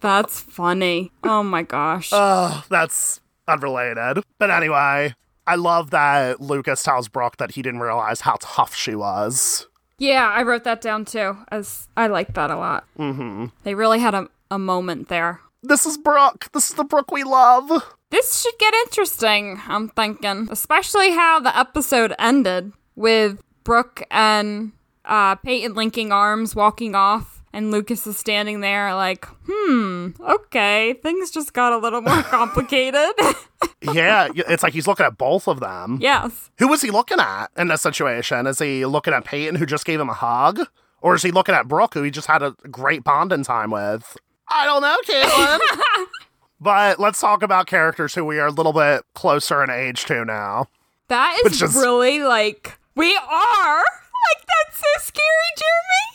[0.01, 1.11] That's funny.
[1.23, 2.09] Oh my gosh.
[2.13, 5.11] Ugh, that's unrelated but anyway
[5.47, 9.65] i love that lucas tells brooke that he didn't realize how tough she was
[9.97, 12.85] yeah, I wrote that down too, as I liked that a lot.
[12.97, 13.47] Mm-hmm.
[13.63, 15.41] They really had a, a moment there.
[15.61, 17.69] this is brooke this is the brooke we love
[18.09, 20.47] This should get interesting, I'm thinking.
[20.51, 24.71] Especially how the episode ended with Brooke and
[25.05, 31.31] uh, Peyton linking arms, walking off, and Lucas is standing there like, hmm, okay, things
[31.31, 33.09] just got a little more complicated.
[33.81, 36.49] yeah it's like he's looking at both of them yes.
[36.59, 38.45] Who was he looking at in this situation?
[38.47, 40.59] Is he looking at Peyton, who just gave him a hug?
[41.01, 44.17] Or is he looking at Brooke, who he just had a great bonding time with?
[44.49, 46.05] I don't know, Caitlin.
[46.59, 50.25] but let's talk about characters who we are a little bit closer in age to
[50.25, 50.67] now.
[51.07, 53.77] That is is- really like, we are?
[53.77, 55.23] Like, that's so scary,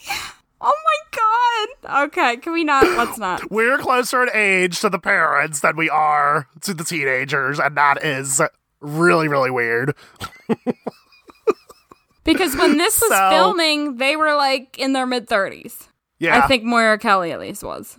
[0.07, 0.34] Jeremy.
[0.67, 1.19] Oh my
[1.85, 2.05] god.
[2.07, 2.85] Okay, can we not?
[2.97, 3.51] Let's not.
[3.51, 8.03] We're closer in age to the parents than we are to the teenagers, and that
[8.05, 8.41] is
[8.81, 9.95] really, really weird.
[12.25, 15.89] Because when this was So- filming, they were like in their mid 30s.
[16.19, 16.43] Yeah.
[16.43, 17.99] I think Moira Kelly at least was.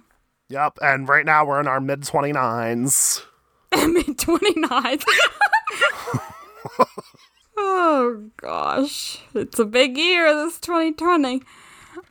[0.50, 0.80] Yep.
[0.82, 3.22] And right now we're in our mid 29s.
[3.76, 5.00] mid 29.
[7.58, 9.20] oh gosh.
[9.36, 11.44] It's a big year, this 2020.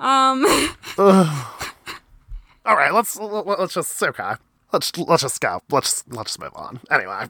[0.00, 0.44] Um,
[0.98, 4.34] All right, let's let's just okay.
[4.72, 5.60] Let's let's just go.
[5.70, 6.80] Let's let's just move on.
[6.90, 7.26] Anyway.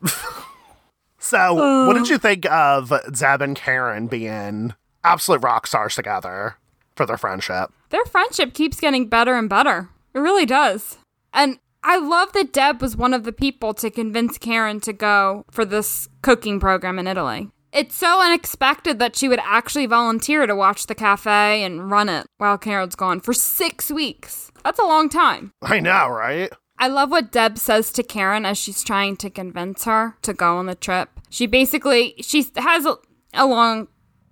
[1.18, 6.56] so, what did you think of Deb and Karen being absolute rock stars together
[6.96, 7.70] for their friendship?
[7.94, 9.88] their friendship keeps getting better and better.
[10.14, 10.98] It really does.
[11.32, 15.44] And I love that Deb was one of the people to convince Karen to go
[15.52, 17.50] for this cooking program in Italy.
[17.74, 22.24] It's so unexpected that she would actually volunteer to watch the cafe and run it
[22.38, 24.52] while Carol's gone for six weeks.
[24.62, 25.50] That's a long time.
[25.60, 26.52] I know, right?
[26.78, 30.56] I love what Deb says to Karen as she's trying to convince her to go
[30.56, 31.08] on the trip.
[31.30, 32.96] She basically she has a,
[33.32, 33.88] a long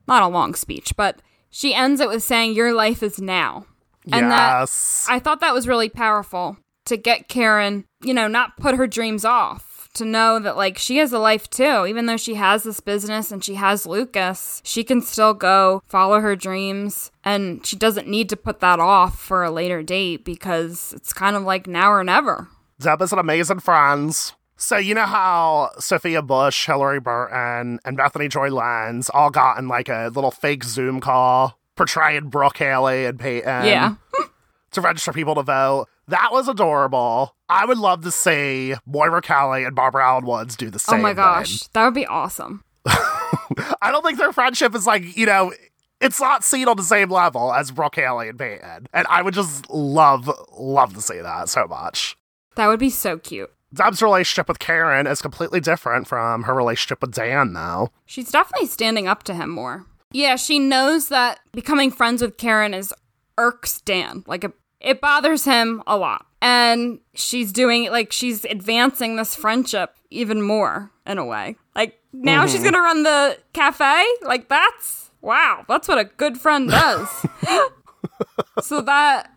[0.07, 1.21] not a long speech, but
[1.51, 3.67] she ends it with saying your life is now.
[4.11, 5.07] And that yes.
[5.09, 9.25] I thought that was really powerful to get Karen, you know, not put her dreams
[9.25, 11.87] off, to know that like she has a life too.
[11.87, 16.21] Even though she has this business and she has Lucas, she can still go follow
[16.21, 20.93] her dreams and she doesn't need to put that off for a later date because
[20.95, 22.49] it's kind of like now or never.
[22.81, 24.35] Deb is an amazing friends.
[24.57, 29.67] So you know how Sophia Bush, Hilarie Burton, and Bethany Joy Lenz all got in
[29.67, 33.95] like a little fake Zoom call portraying Brooke Haley and Peyton yeah.
[34.73, 35.89] to register people to vote.
[36.09, 37.37] That was adorable.
[37.49, 41.01] I would love to see Moira Kelly and Barbara Alyn Woods do the same.
[41.01, 42.65] Oh my gosh, that would be awesome.
[42.87, 45.53] I don't think their friendship is like, you know,
[46.01, 48.89] it's not seen on the same level as Brooke Haley and Peyton.
[48.93, 52.17] And I would just love, love to see that so much.
[52.57, 53.51] That would be so cute.
[53.73, 57.91] Deb's relationship with Karen is completely different from her relationship with Dan, though.
[58.05, 59.87] She's definitely standing up to him more.
[60.11, 62.93] Yeah, she knows that becoming friends with Karen is
[63.39, 64.25] irks Dan.
[64.27, 64.53] Like it,
[64.83, 66.27] it bothers him a lot.
[66.41, 71.57] And she's doing like she's advancing this friendship even more in a way.
[71.75, 72.53] Like now mm-hmm.
[72.53, 74.05] she's gonna run the cafe.
[74.23, 77.09] Like that's wow, that's what a good friend does.
[78.63, 79.31] so that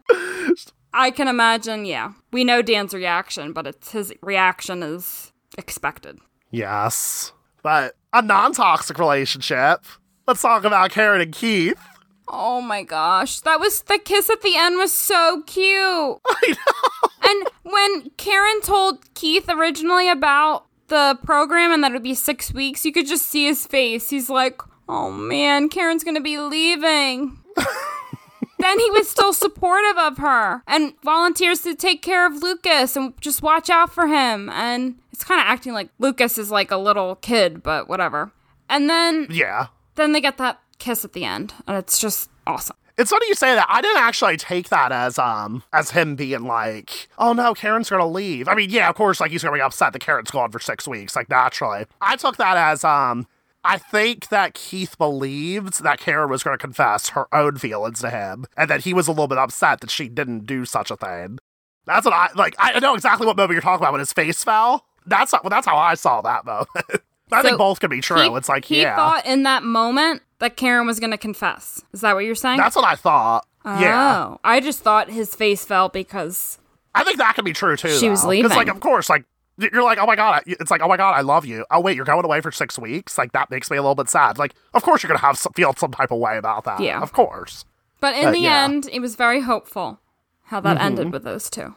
[0.93, 2.14] I can imagine, yeah.
[2.32, 6.20] We know Dan's reaction, but it's his reaction is expected.
[6.52, 7.34] Yes.
[7.62, 9.86] But a non toxic relationship.
[10.26, 11.80] Let's talk about Karen and Keith.
[12.28, 13.39] Oh my gosh.
[13.41, 15.65] That was the kiss at the end was so cute.
[16.28, 17.09] I know.
[17.30, 22.53] And when Karen told Keith originally about the program and that it would be six
[22.53, 24.09] weeks, you could just see his face.
[24.09, 27.38] He's like, oh man, Karen's gonna be leaving.
[28.59, 33.19] then he was still supportive of her and volunteers to take care of Lucas and
[33.21, 34.49] just watch out for him.
[34.49, 38.32] And it's kind of acting like Lucas is like a little kid, but whatever.
[38.69, 39.67] And then Yeah.
[39.95, 42.76] then they get that kiss at the end, and it's just awesome.
[42.97, 43.67] It's funny you say that.
[43.69, 48.07] I didn't actually take that as um as him being like, oh no, Karen's gonna
[48.07, 48.47] leave.
[48.47, 50.88] I mean, yeah, of course, like he's gonna be upset that Karen's gone for six
[50.88, 51.86] weeks, like naturally.
[52.01, 53.28] I took that as um
[53.65, 58.45] I think that Keith believed that Karen was gonna confess her own feelings to him,
[58.55, 61.39] and that he was a little bit upset that she didn't do such a thing.
[61.86, 62.55] That's what I like.
[62.57, 64.86] I know exactly what moment you're talking about when his face fell.
[65.05, 66.69] That's well, that's how I saw that moment.
[67.32, 68.32] I So think both could be true.
[68.32, 71.82] He- it's like he yeah, thought in that moment that Karen was going to confess.
[71.94, 72.58] Is that what you're saying?
[72.58, 73.46] that's what I thought.
[73.66, 74.26] Yeah.
[74.28, 76.60] Oh, I just thought his face fell because
[76.94, 77.90] I think that could be true too.
[77.98, 78.42] She was though.
[78.42, 79.26] 'Cause, like, of course, like
[79.58, 81.66] you're like, oh my god, I- it's like, oh my god, I love you.
[81.72, 83.18] Oh wait, you're going away for six weeks.
[83.18, 84.38] Like that makes me a little bit sad.
[84.38, 86.80] Like, of course you're gonna have some, feel some type of way about that.
[86.80, 87.02] Yeah.
[87.02, 87.66] of course.
[88.02, 88.64] But in Uh, the yeah.
[88.66, 90.00] end, it was very hopeful
[90.44, 90.86] how that Mm-hmm.
[90.86, 91.74] ended with those two.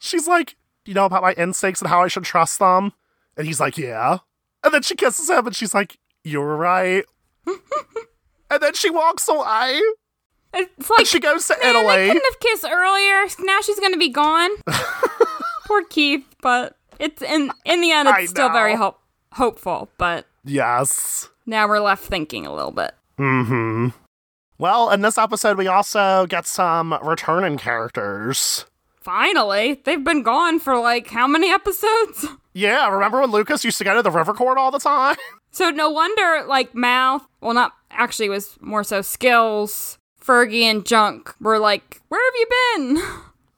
[0.00, 2.92] She's like, you know about my instincts and how I should trust them,
[3.36, 4.18] and he's like, yeah.
[4.64, 7.04] And then she kisses him, and she's like, you're right.
[8.50, 9.80] And then she walks away.
[10.54, 12.06] It's like And she goes to man, they Italy.
[12.08, 13.26] couldn't have kissed earlier.
[13.40, 14.50] Now she's gonna be gone.
[15.66, 18.98] Poor Keith, but it's in in the end, I it's still very hope
[19.32, 19.90] hopeful.
[19.98, 21.28] But Yes.
[21.44, 22.94] now we're left thinking a little bit.
[23.18, 23.88] Mm-hmm.
[24.56, 28.64] Well, in this episode, we also get some returning characters.
[29.00, 32.26] Finally, they've been gone for like how many episodes?
[32.54, 35.16] Yeah, remember when Lucas used to go to the river court all the time?
[35.50, 40.84] So no wonder, like Mouth, well, not actually, it was more so Skills, Fergie, and
[40.86, 42.46] Junk were like, "Where have you
[42.76, 43.02] been?"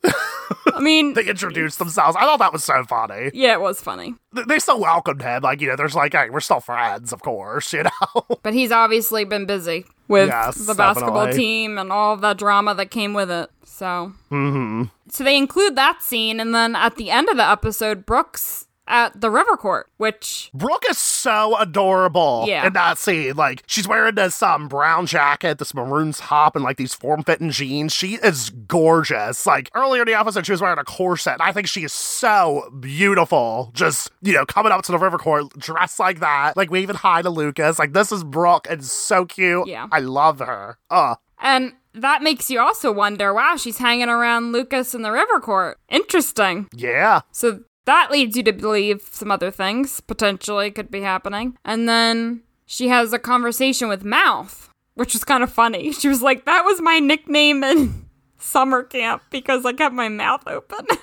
[0.75, 2.17] I mean, they introduced themselves.
[2.17, 3.31] I thought that was so funny.
[3.35, 5.43] yeah, it was funny, Th- They still welcomed him.
[5.43, 8.27] Like, you know, there's like, hey, we're still friends, of course, you know?
[8.43, 11.39] but he's obviously been busy with Yes, the basketball definitely.
[11.39, 13.51] team and all the drama that came with it.
[13.65, 14.85] So, mm-hmm.
[15.09, 19.19] so they include that scene, and then at the end of the episode, Brooks at
[19.21, 22.67] the river court, which Brooke is so adorable Yeah.
[22.67, 23.37] in that scene.
[23.37, 27.93] Like, she's wearing this um brown jacket, this maroon top, and like these form-fitting jeans.
[27.95, 29.47] She is gorgeous.
[29.47, 31.35] Like earlier in the episode, she was wearing a corset.
[31.35, 33.71] And I think she is so beautiful.
[33.75, 37.23] Just you know, coming up to the river court dressed like that, like waving hi
[37.23, 37.79] to Lucas.
[37.79, 39.69] Like this is Brooke and so cute.
[39.69, 39.87] Yeah.
[39.93, 40.77] I love her.
[40.91, 45.41] Uh and that makes you also wonder, wow, she's hanging around Lucas in the river
[45.41, 45.79] court.
[45.89, 46.69] Interesting.
[46.75, 47.21] yeah.
[47.33, 47.61] So
[47.91, 51.57] that leads you to believe some other things potentially could be happening.
[51.65, 55.93] And then she has a conversation with Mouth, which was kind of funny.
[55.93, 58.07] She was like, That was my nickname in
[58.39, 60.87] summer camp because I kept my mouth open.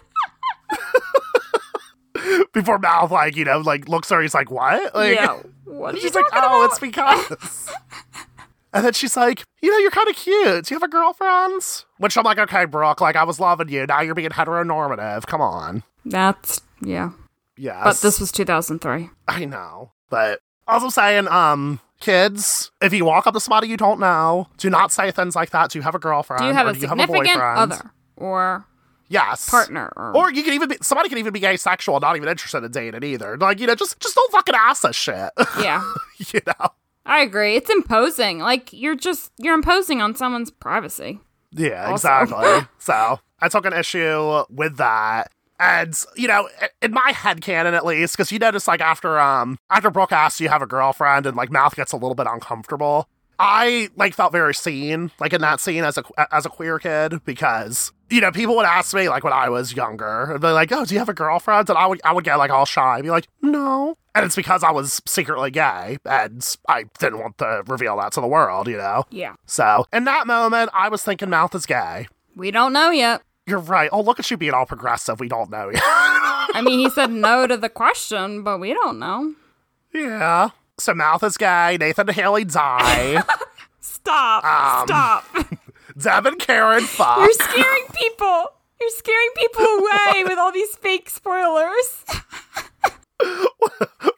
[2.54, 4.22] Before mouth, like you know, like looks at her.
[4.22, 4.96] He's like, what?
[4.96, 5.42] Like, yeah.
[5.66, 6.72] What She's like, oh, about?
[6.72, 7.70] it's because.
[8.74, 10.66] and then she's like, you know, you're kind of cute.
[10.66, 11.62] Do you have a girlfriend?
[11.98, 13.86] Which I'm like, okay, Brooke, like I was loving you.
[13.86, 15.26] Now you're being heteronormative.
[15.28, 15.84] Come on.
[16.06, 17.12] That's, yeah.
[17.58, 17.84] Yes.
[17.84, 19.10] But this was 2003.
[19.28, 19.92] I know.
[20.10, 24.70] But also saying, um, kids, if you walk up to somebody you don't know, do
[24.70, 25.72] not say things like that.
[25.72, 26.42] Do you have a girlfriend?
[26.42, 27.42] Do you have or a do you have a boyfriend?
[27.42, 28.66] other or
[29.10, 29.50] Yes.
[29.50, 29.92] partner?
[29.96, 32.72] Or, Or you can even be somebody can even be asexual, not even interested in
[32.72, 33.38] dating either.
[33.38, 35.32] Like, you know, just just don't fucking ask this shit.
[35.60, 35.82] yeah.
[36.20, 36.70] you know?
[37.06, 37.56] I agree.
[37.56, 38.40] It's imposing.
[38.40, 41.22] Like, you're just, you're imposing on someone's privacy.
[41.52, 41.94] Yeah, Also.
[42.10, 42.68] exactly.
[42.80, 45.32] so I took an issue with that.
[45.60, 46.48] And, you know,
[46.82, 50.40] in my head canon at least, because you notice like after um after Brooke asks
[50.40, 53.08] you have a girlfriend and like mouth gets a little bit uncomfortable.
[53.40, 56.04] I like felt very seen like in that scene as a
[56.34, 59.76] as a queer kid because you know people would ask me like when I was
[59.76, 62.24] younger and be like oh do you have a girlfriend and I would I would
[62.24, 66.00] get like all shy and be like no and it's because I was secretly gay
[66.04, 69.36] and I didn't want to reveal that to the world you know Yeah.
[69.46, 73.22] so in that moment I was thinking mouth is gay We don't know yet.
[73.48, 73.90] You're right.
[73.94, 75.20] Oh, look at you being all progressive.
[75.20, 75.72] We don't know.
[75.76, 79.34] I mean, he said no to the question, but we don't know.
[79.94, 80.50] yeah.
[80.80, 81.78] So Mouth is gay.
[81.80, 83.24] Nathan and Haley die.
[83.80, 84.44] Stop.
[84.44, 85.26] Um, Stop.
[85.98, 87.18] Deb and Karen fuck.
[87.18, 88.46] You're scaring people.
[88.80, 92.06] You're scaring people away with all these fake spoilers.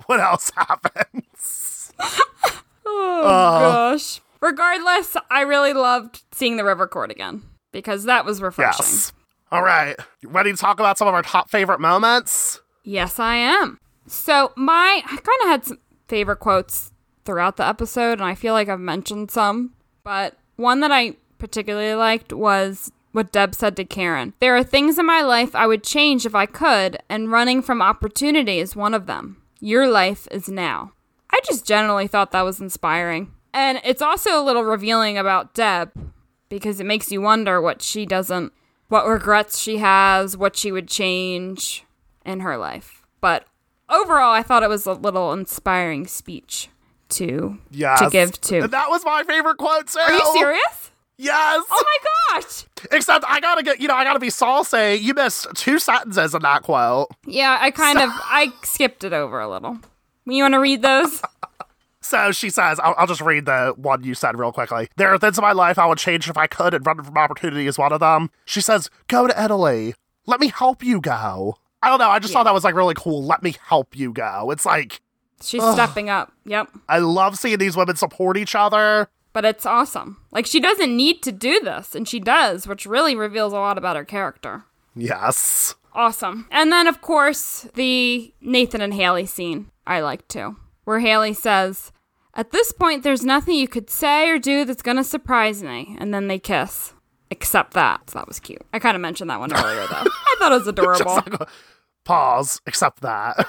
[0.05, 1.93] what else happens?
[2.85, 3.59] Oh Uh.
[3.91, 4.21] gosh.
[4.41, 8.85] Regardless, I really loved seeing the river court again because that was refreshing.
[8.85, 9.13] Yes.
[9.51, 9.95] All right.
[10.23, 12.61] Ready to talk about some of our top favorite moments?
[12.83, 13.79] Yes, I am.
[14.05, 16.91] So my I kind of had some favorite quotes
[17.25, 19.73] throughout the episode, and I feel like I've mentioned some,
[20.03, 24.33] but one that I particularly liked was what Deb said to Karen.
[24.39, 27.81] There are things in my life I would change if I could, and running from
[27.81, 29.41] opportunity is one of them.
[29.59, 30.93] Your life is now.
[31.31, 33.31] I just generally thought that was inspiring.
[33.53, 35.91] And it's also a little revealing about Deb
[36.49, 38.53] because it makes you wonder what she doesn't,
[38.89, 41.83] what regrets she has, what she would change
[42.25, 43.03] in her life.
[43.21, 43.45] But
[43.89, 46.69] overall, I thought it was a little inspiring speech
[47.09, 47.99] to Yes.
[47.99, 48.67] to give to.
[48.67, 49.99] That was my favorite quote too.
[49.99, 50.91] Are you serious?
[51.17, 51.63] Yes.
[51.69, 51.83] Oh
[52.31, 52.63] my gosh!
[52.91, 54.99] Except I gotta get, you know, I gotta be saucy.
[55.01, 57.09] You missed two sentences in that quote.
[57.25, 59.79] Yeah, I kind of I skipped it over a little.
[60.25, 61.21] You want to read those?
[62.09, 64.89] So she says, I'll, I'll just read the one you said real quickly.
[64.97, 67.15] There are things in my life I would change if I could, and running from
[67.17, 68.31] opportunity is one of them.
[68.45, 69.93] She says, Go to Italy.
[70.25, 71.57] Let me help you go.
[71.83, 72.09] I don't know.
[72.09, 73.23] I just thought that was like really cool.
[73.23, 74.49] Let me help you go.
[74.51, 75.01] It's like,
[75.41, 76.33] She's stepping up.
[76.45, 76.69] Yep.
[76.89, 79.07] I love seeing these women support each other.
[79.31, 80.17] but it's awesome.
[80.31, 83.77] Like she doesn't need to do this, and she does, which really reveals a lot
[83.77, 84.63] about her character.
[84.95, 85.75] Yes.
[85.93, 86.47] Awesome.
[86.51, 91.91] And then, of course, the Nathan and Haley scene I like too, where Haley says,
[92.39, 95.97] At this point, there's nothing you could say or do that's going to surprise me.
[95.99, 96.93] And then they kiss.
[97.29, 98.09] Except that.
[98.09, 98.61] So that was cute.
[98.71, 100.05] I kind of mentioned that one earlier, though.
[100.05, 101.47] I thought it was adorable.
[102.05, 102.61] Pause.
[102.65, 103.45] Except that.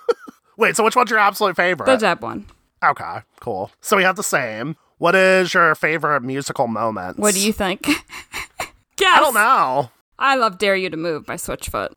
[0.56, 1.84] Wait, so which one's your absolute favorite?
[1.84, 2.46] the Deb one.
[2.82, 3.70] Okay, cool.
[3.82, 4.76] So we have the same.
[4.96, 7.18] What is your favorite musical moment?
[7.18, 7.82] What do you think?
[7.82, 7.98] Guess.
[9.02, 9.90] I don't know.
[10.18, 11.90] I love Dare You to Move by Switchfoot.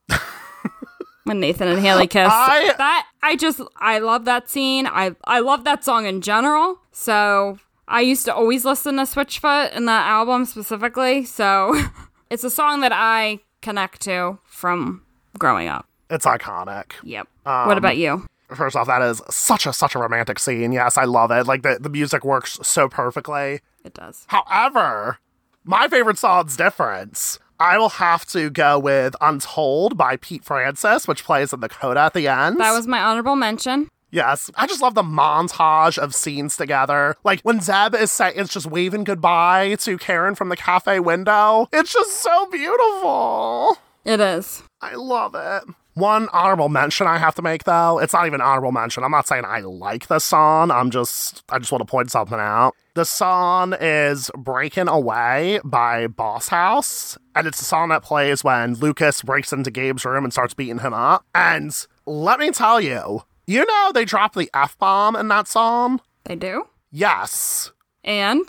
[1.25, 2.29] When Nathan and Haley kiss.
[2.31, 4.87] I- that I just I love that scene.
[4.87, 6.79] I I love that song in general.
[6.91, 11.25] So I used to always listen to Switchfoot in that album specifically.
[11.25, 11.79] So
[12.29, 15.03] it's a song that I connect to from
[15.37, 15.87] growing up.
[16.09, 16.91] It's iconic.
[17.03, 17.27] Yep.
[17.45, 18.25] Um, what about you?
[18.55, 20.71] First off, that is such a such a romantic scene.
[20.71, 21.47] Yes, I love it.
[21.47, 23.61] Like the, the music works so perfectly.
[23.83, 24.25] It does.
[24.27, 25.17] However,
[25.63, 27.39] my favorite song's different.
[27.59, 32.01] I will have to go with Untold by Pete Francis, which plays in the coda
[32.01, 32.59] at the end.
[32.59, 33.89] That was my honorable mention.
[34.11, 37.15] Yes, I just love the montage of scenes together.
[37.23, 41.67] Like when Zeb is saying, it's just waving goodbye to Karen from the cafe window.
[41.73, 43.77] It's just so beautiful.
[44.05, 44.63] It is.
[44.81, 45.63] I love it.
[45.95, 47.99] One honorable mention I have to make though.
[47.99, 49.03] It's not even honorable mention.
[49.05, 50.69] I'm not saying I like the song.
[50.69, 52.73] I'm just I just want to point something out.
[52.95, 57.17] The song is Breaking Away by Boss House.
[57.33, 60.79] And it's a song that plays when Lucas breaks into Gabe's room and starts beating
[60.79, 61.25] him up.
[61.33, 61.73] And
[62.05, 66.01] let me tell you, you know they dropped the F bomb in that song?
[66.25, 66.67] They do.
[66.91, 67.71] Yes.
[68.03, 68.41] And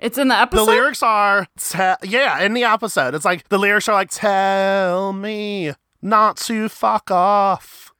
[0.00, 0.66] it's in the episode.
[0.66, 5.12] The lyrics are, te- yeah, in the episode, it's like the lyrics are like, "Tell
[5.12, 7.92] me not to fuck off,"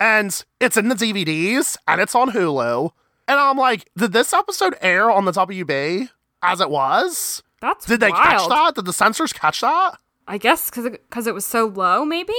[0.00, 2.90] and it's in the DVDs and it's on Hulu.
[3.28, 6.08] And I'm like, did this episode air on the WB
[6.42, 7.42] as it was?
[7.60, 8.24] That's Did they wild.
[8.24, 8.74] catch that?
[8.74, 9.92] Did the censors catch that?
[10.26, 12.34] I guess because because it was so low, maybe,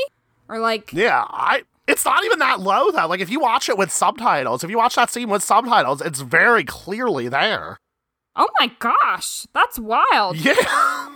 [0.50, 1.64] or like Yeah, I.
[1.88, 3.08] It's not even that low though.
[3.08, 6.22] Like if you watch it with subtitles, if you watch that scene with subtitles, it's
[6.22, 7.80] very clearly there.
[8.36, 10.38] Oh my gosh, that's wild.
[10.38, 10.56] Yeah.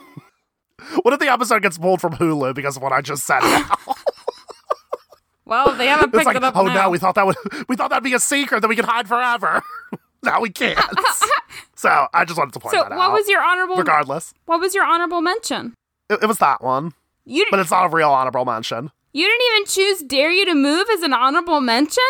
[1.04, 3.40] what if the episode gets pulled from Hulu because of what I just said?
[3.42, 3.76] now?
[5.48, 6.74] Well, they haven't It's picked like, it up oh now.
[6.74, 7.36] no, we thought that would
[7.70, 9.62] we thought that'd be a secret that we could hide forever.
[10.24, 10.80] now we can't.
[11.76, 12.96] so I just wanted to point so, that out.
[12.96, 13.76] So what was your honorable?
[13.76, 15.76] Regardless, What was your honorable mention?
[16.10, 16.94] it, it was that one,
[17.26, 18.90] You but it's not a real honorable mention.
[19.14, 22.04] you didn't even choose "Dare You to Move" as an honorable mention.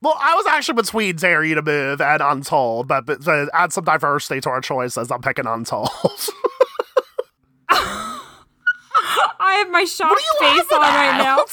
[0.00, 3.72] Well, I was actually between Dare You to Move and Untold, but, but to add
[3.72, 5.88] some diversity to our choices, I'm picking Untold.
[9.40, 11.44] I have my shocked what are you face on laughing right now.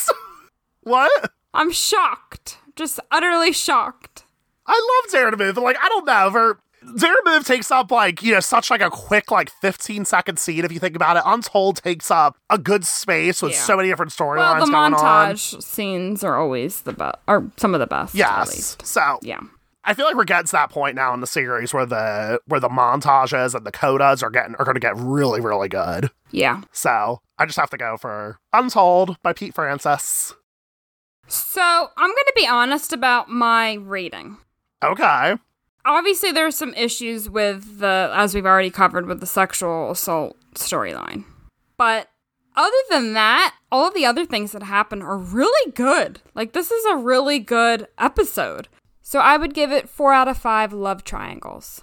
[0.84, 1.32] what?
[1.54, 4.24] I'm shocked, just utterly shocked.
[4.66, 6.60] I love Dare to Move, but like I don't know, for
[6.98, 10.72] Dare takes up like, you know, such like a quick like 15 second scene if
[10.72, 11.24] you think about it.
[11.26, 13.60] Untold takes up a good space with Yeah.
[13.60, 15.34] so many different storylines Well, the going on.
[15.34, 18.14] montage scenes are always the best, or some of the best.
[18.16, 18.56] At Yes.
[18.56, 18.86] least.
[18.86, 19.40] So Yeah.
[19.84, 22.60] I feel like we're getting to that point now in the series where the where
[22.60, 26.10] the montages and the codas are getting are gonna get really, really good.
[26.32, 26.62] Yeah.
[26.72, 30.34] So I just have to go for Untold by Pete Francis.
[31.30, 34.38] So I'm going to be honest about my rating.
[34.84, 35.36] Okay.
[35.86, 40.36] Obviously, there are some issues with the, as we've already covered, with the sexual assault
[40.56, 41.24] storyline.
[41.78, 42.10] But
[42.56, 46.20] other than that, all of the other things that happen are really good.
[46.34, 48.68] Like, this is a really good episode.
[49.10, 51.82] So I would give it four out of five love triangles.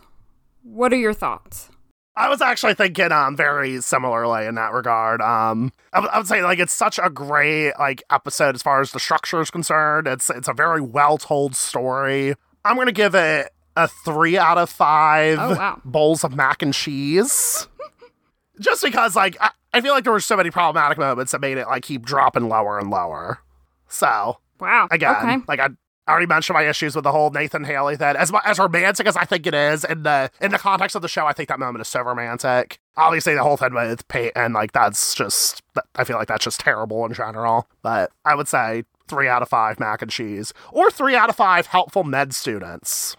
[0.63, 1.71] What are your thoughts?
[2.15, 5.21] I was actually thinking um very similarly in that regard.
[5.21, 8.81] Um, I, w- I would say like it's such a great like episode as far
[8.81, 10.07] as the structure is concerned.
[10.07, 12.37] It's it's a very well told story.
[12.65, 15.81] I'm gonna give it a three out of five Oh, wow.
[15.85, 17.67] bowls of mac and cheese.
[18.61, 21.59] Just because like I, I feel like there were so many problematic moments that made
[21.59, 23.41] it like keep dropping lower and lower.
[23.89, 24.87] So Wow.
[24.93, 25.37] again, Okay.
[25.49, 25.71] like I.
[26.07, 28.15] I already mentioned my issues with the whole Nathan Haley thing.
[28.17, 31.09] As as romantic as I think it is in the in the context of the
[31.09, 32.79] show, I think that moment is so romantic.
[32.97, 35.63] Obviously, the whole thing with Peyton, like that's just
[35.97, 37.67] I feel like that's just terrible in general.
[37.83, 41.37] But I would say three out of five mac and cheese, or three out of
[41.37, 43.17] five helpful med students.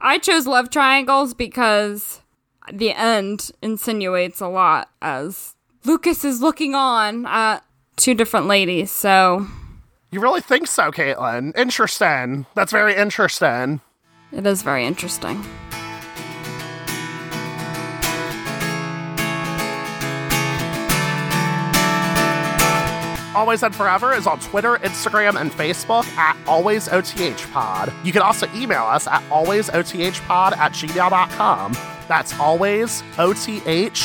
[0.00, 2.20] I chose love triangles because
[2.72, 5.54] the end insinuates a lot as
[5.84, 7.64] Lucas is looking on at
[7.96, 8.90] two different ladies.
[8.90, 9.46] So
[10.12, 11.56] You really think so, Caitlin?
[11.56, 12.46] Interesting.
[12.56, 13.80] That's very interesting.
[14.32, 15.44] it is very interesting.
[23.36, 28.04] Always and Forever is on Twitter, Instagram, and Facebook at AlwaysOTHPod.
[28.04, 31.76] You can also email us at alwaysothpod at gmail.com.
[32.08, 34.00] That's always O-T-H-P-O-D.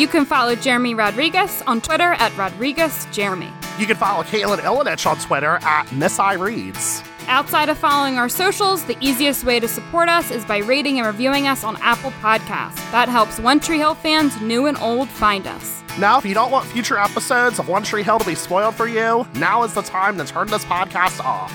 [0.00, 3.78] You can follow Jeremy Rodriguez on Twitter at RodriguezJeremy.
[3.78, 7.02] You can follow Caitlin Ilinich on Twitter at Miss I Reads.
[7.26, 11.06] Outside of following our socials, the easiest way to support us is by rating and
[11.06, 12.76] reviewing us on Apple Podcasts.
[12.92, 15.82] That helps One Tree Hill fans, new and old, find us.
[15.98, 18.88] Now, if you don't want future episodes of One Tree Hill to be spoiled for
[18.88, 21.52] you, now is the time to turn this podcast off.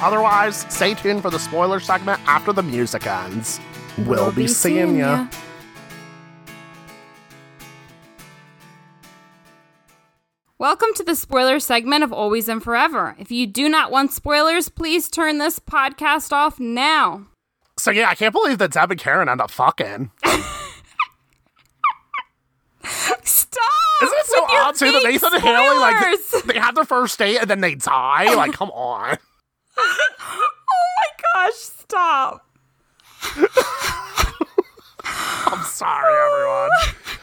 [0.00, 3.58] Otherwise, stay tuned for the spoiler segment after the music ends.
[4.06, 5.26] We'll, be, seeing ya.
[10.60, 13.14] Welcome to the spoiler segment of Always and Forever.
[13.16, 17.28] If you do not want spoilers, please turn this podcast off now.
[17.78, 20.10] So yeah, I can't believe that Deb and Karen end up fucking.
[23.22, 23.62] Stop!
[24.02, 27.38] Isn't it so odd too that Nathan and Haley like they have their first date
[27.38, 28.34] and then they die?
[28.34, 29.16] Like, come on.
[29.78, 30.08] oh
[30.96, 32.44] my gosh, stop.
[35.06, 36.70] I'm sorry, everyone.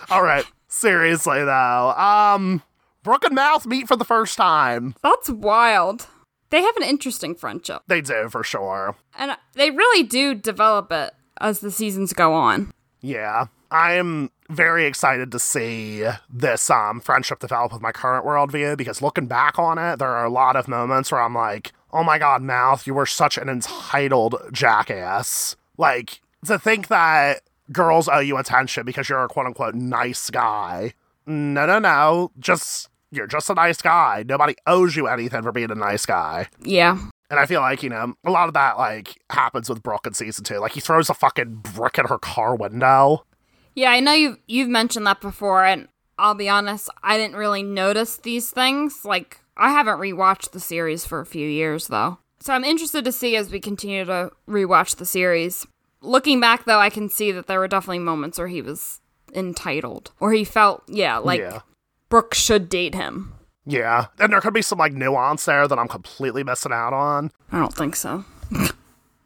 [0.10, 2.64] All right, seriously though, um,
[3.06, 4.96] Brooke and Mouth meet for the first time.
[5.04, 6.08] That's wild.
[6.50, 8.96] They have an interesting friendship, They do for sure.
[9.18, 12.72] and they really do develop it as the seasons go on.
[13.02, 18.76] Yeah, I am very excited to see this um friendship develop with my current worldview
[18.76, 22.04] because looking back on it, there are a lot of moments where I'm like, "Oh
[22.04, 27.42] my god, Mouth, you were such an entitled jackass." Like to think that
[27.72, 30.94] girls owe you attention because you're a quote unquote nice guy.
[31.28, 32.32] No, no, no.
[32.40, 34.24] Just you're just a nice guy.
[34.28, 36.48] Nobody owes you anything for being a nice guy.
[36.62, 37.00] Yeah.
[37.30, 40.14] And I feel like, you know, a lot of that like happens with Brooke in
[40.14, 40.60] season two.
[40.60, 43.26] Like he throws a fucking brick at her car window.
[43.74, 45.88] Yeah, I know you've you've mentioned that before, and
[46.18, 49.04] I'll be honest, I didn't really notice these things.
[49.04, 52.20] Like I haven't rewatched the series for a few years though.
[52.40, 55.66] So I'm interested to see as we continue to rewatch the series.
[56.02, 59.02] Looking back though, I can see that there were definitely moments where he was
[59.34, 60.12] entitled.
[60.20, 61.62] Or he felt, yeah, like yeah.
[62.10, 63.34] Brooke should date him.
[63.66, 64.08] Yeah.
[64.20, 67.32] And there could be some like nuance there that I'm completely missing out on.
[67.52, 68.24] I don't think so.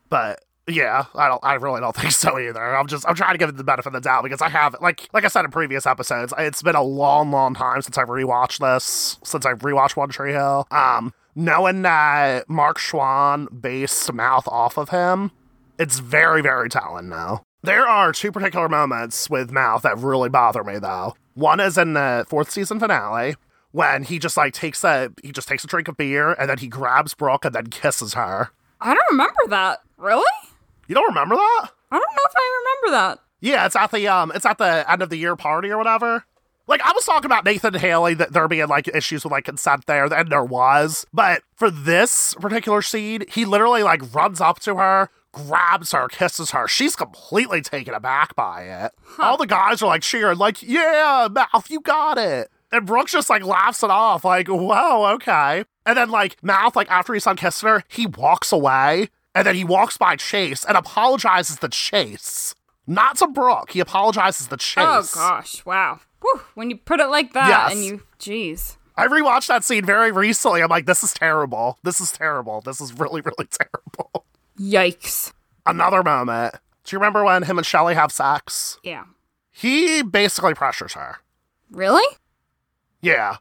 [0.10, 2.76] But yeah, I don't I really don't think so either.
[2.76, 4.76] I'm just I'm trying to give it the benefit of the doubt because I have
[4.82, 8.08] like like I said in previous episodes, it's been a long, long time since I've
[8.08, 10.68] rewatched this, since I've rewatched One Tree Hill.
[10.72, 15.32] Um knowing that Mark Schwahn based mouth off of him,
[15.78, 17.44] it's very, very telling now.
[17.62, 21.16] There are two particular moments with Mouth that really bother me though.
[21.34, 23.36] One is in the fourth season finale
[23.72, 26.58] when he just like takes a he just takes a drink of beer and then
[26.58, 28.50] he grabs Brooke and then kisses her.
[28.80, 29.80] I don't remember that.
[29.98, 30.24] Really?
[30.88, 31.70] You don't remember that?
[31.92, 33.20] I don't know if I remember that.
[33.42, 36.24] Yeah, it's at the um it's at the end of the year party or whatever.
[36.68, 39.86] Like I was talking about Nathan Haley that there being like issues with like consent
[39.88, 41.06] there, and there was.
[41.12, 46.52] But for this particular scene, he literally like runs up to her, grabs her, kisses
[46.52, 46.68] her.
[46.68, 48.92] She's completely taken aback by it.
[49.20, 52.50] All the guys are like cheering, like, yeah, mouth, you got it.
[52.72, 55.66] And Brooks just like laughs it off, like, whoa, okay.
[55.86, 59.10] And then like Mouth, like after he's done kissing her, he walks away.
[59.34, 62.54] And then he walks by Chase and apologizes to Chase.
[62.86, 63.72] Not to Brooke.
[63.72, 64.78] He apologizes to oh, Chase.
[64.78, 66.00] Oh gosh, wow.
[66.22, 67.72] Whew, when you put it like that Yes.
[67.74, 68.78] and you jeez.
[68.98, 70.62] I rewatched that scene very recently.
[70.62, 71.80] I'm like, this is terrible.
[71.84, 72.62] This is terrible.
[72.62, 74.26] This is really, really terrible.
[74.60, 75.32] Yikes.
[75.66, 76.56] Another moment.
[76.84, 78.78] Do you remember when him and Shelly have sex?
[78.84, 79.06] Yeah.
[79.52, 81.18] He basically pressures her.
[81.72, 82.18] Really?
[83.02, 83.38] Yeah.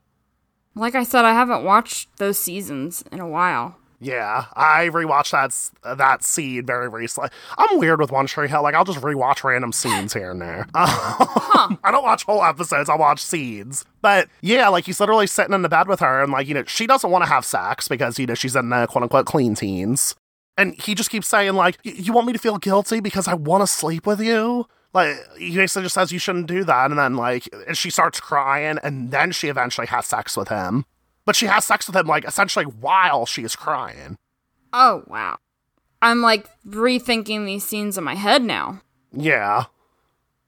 [0.75, 3.77] Like I said, I haven't watched those seasons in a while.
[4.01, 7.31] Yeah, I rewatched that that scene very recently.
[7.57, 8.63] I'm weird with One Tree Hill.
[8.63, 10.69] Like, I'll just rewatch random scenes here and there.
[10.75, 12.89] I don't watch whole episodes.
[12.89, 13.85] I watch scenes.
[14.01, 16.63] But yeah, like he's literally sitting in the bed with her, and like you know,
[16.65, 19.57] she doesn't want to have sex because you know she's in the quote unquote clean
[19.57, 20.15] teens,
[20.59, 23.63] and he just keeps saying like, "You want me to feel guilty because I want
[23.63, 27.17] to sleep with you." Like he basically just says you shouldn't do that, and then
[27.17, 30.85] like and she starts crying, and then she eventually has sex with him.
[31.25, 34.19] But she has sex with him like essentially while she is crying.
[34.73, 35.39] Oh wow.
[36.03, 38.83] I'm like rethinking these scenes in my head now.
[39.13, 39.65] Yeah.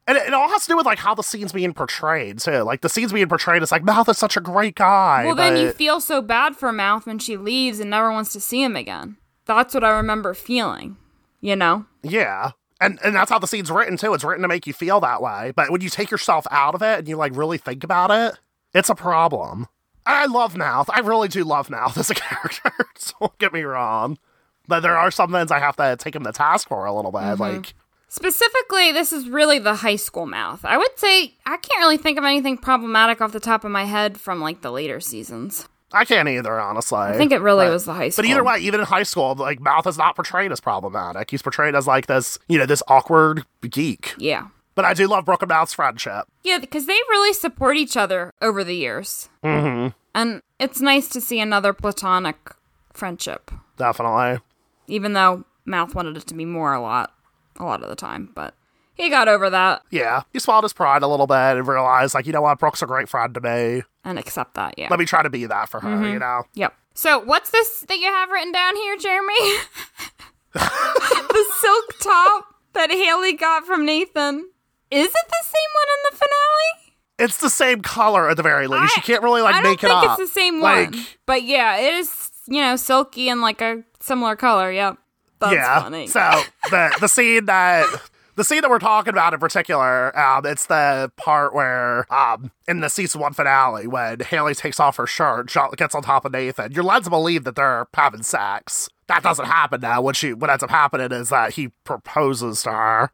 [0.06, 2.62] And it, it all has to do with like how the scene's being portrayed too.
[2.62, 5.24] Like the scene's being portrayed as like Mouth is such a great guy.
[5.24, 8.40] well, then you feel so bad for Mouth when she leaves and never wants to
[8.40, 9.16] see him again.
[9.56, 10.96] That's what I remember feeling.
[11.40, 11.86] You know?
[12.02, 12.52] yeah.
[12.82, 14.14] And and that's how the scene's written too.
[14.14, 15.52] It's written to make you feel that way.
[15.54, 18.38] But when you take yourself out of it and you like really think about it,
[18.72, 19.66] it's a problem.
[20.06, 20.88] I love Mouth.
[20.90, 22.72] I really do love Mouth as a character.
[23.20, 24.18] don't get me wrong.
[24.66, 27.12] But there are some things I have to take him to task for a little
[27.12, 27.20] bit.
[27.20, 27.42] Mm-hmm.
[27.42, 27.74] Like
[28.12, 30.64] Specifically, this is really the high school mouth.
[30.64, 33.84] I would say I can't really think of anything problematic off the top of my
[33.84, 35.68] head from like the later seasons.
[35.92, 36.98] I can't either, honestly.
[36.98, 38.22] I think it really was the high school.
[38.22, 41.30] But either way, even in high school, like Mouth is not portrayed as problematic.
[41.30, 44.14] He's portrayed as like this, you know, this awkward geek.
[44.16, 44.48] Yeah.
[44.76, 46.26] But I do love Brooke and Mouth's friendship.
[46.44, 49.28] Yeah, because they really support each other over the years.
[49.42, 49.88] Mm-hmm.
[50.14, 52.52] And it's nice to see another platonic
[52.92, 53.50] friendship.
[53.76, 54.40] Definitely.
[54.86, 57.12] Even though Mouth wanted it to be more a lot,
[57.58, 58.30] a lot of the time.
[58.34, 58.54] But
[59.00, 60.22] he got over that Yeah.
[60.32, 62.86] He swallowed his pride a little bit and realized, like, you know what, Brooke's a
[62.86, 63.82] great friend to me.
[64.04, 64.88] and accept that, yeah.
[64.90, 66.12] Let me try to be that for her, Mm-hmm.
[66.12, 66.42] you know?
[66.54, 66.74] Yep.
[66.94, 69.34] So, what's this that you have written down here, Jeremy?
[70.54, 74.48] the silk top that Haley got from Nathan.
[74.90, 76.94] Is it the same one in the finale?
[77.20, 78.96] It's the same color at the very least.
[78.96, 80.18] you can't really, like, I don't make it think up.
[80.18, 81.04] it's the same like, one.
[81.26, 84.72] But yeah, it is, you know, silky and like a similar color.
[84.72, 84.96] Yep.
[85.38, 85.80] That's yeah.
[85.82, 86.06] funny.
[86.06, 87.86] So the the scene that
[88.40, 92.80] the scene that we're talking about in particular, um, it's the part where um in
[92.80, 96.72] the season one finale when Haley takes off her shirt, gets on top of Nathan.
[96.72, 98.88] You're led to believe that they're having sex.
[99.08, 100.00] That doesn't happen now.
[100.00, 103.10] What she what ends up happening is that he proposes to her.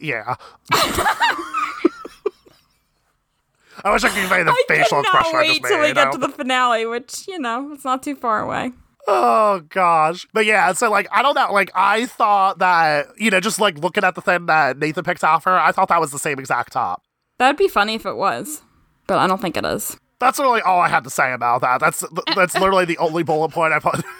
[0.00, 0.36] Yeah.
[3.84, 6.18] I wish I could convey the I facial expression I wait till we get to
[6.18, 8.72] the finale, which, you know, it's not too far away.
[9.10, 10.26] Oh gosh.
[10.34, 13.78] But yeah, so like I don't know, like I thought that, you know, just like
[13.78, 16.38] looking at the thing that Nathan picked off her, I thought that was the same
[16.38, 17.02] exact top.
[17.38, 18.60] That'd be funny if it was,
[19.06, 19.96] but I don't think it is.
[20.18, 21.80] That's really all I had to say about that.
[21.80, 22.04] That's
[22.36, 24.04] that's literally the only bullet point I put.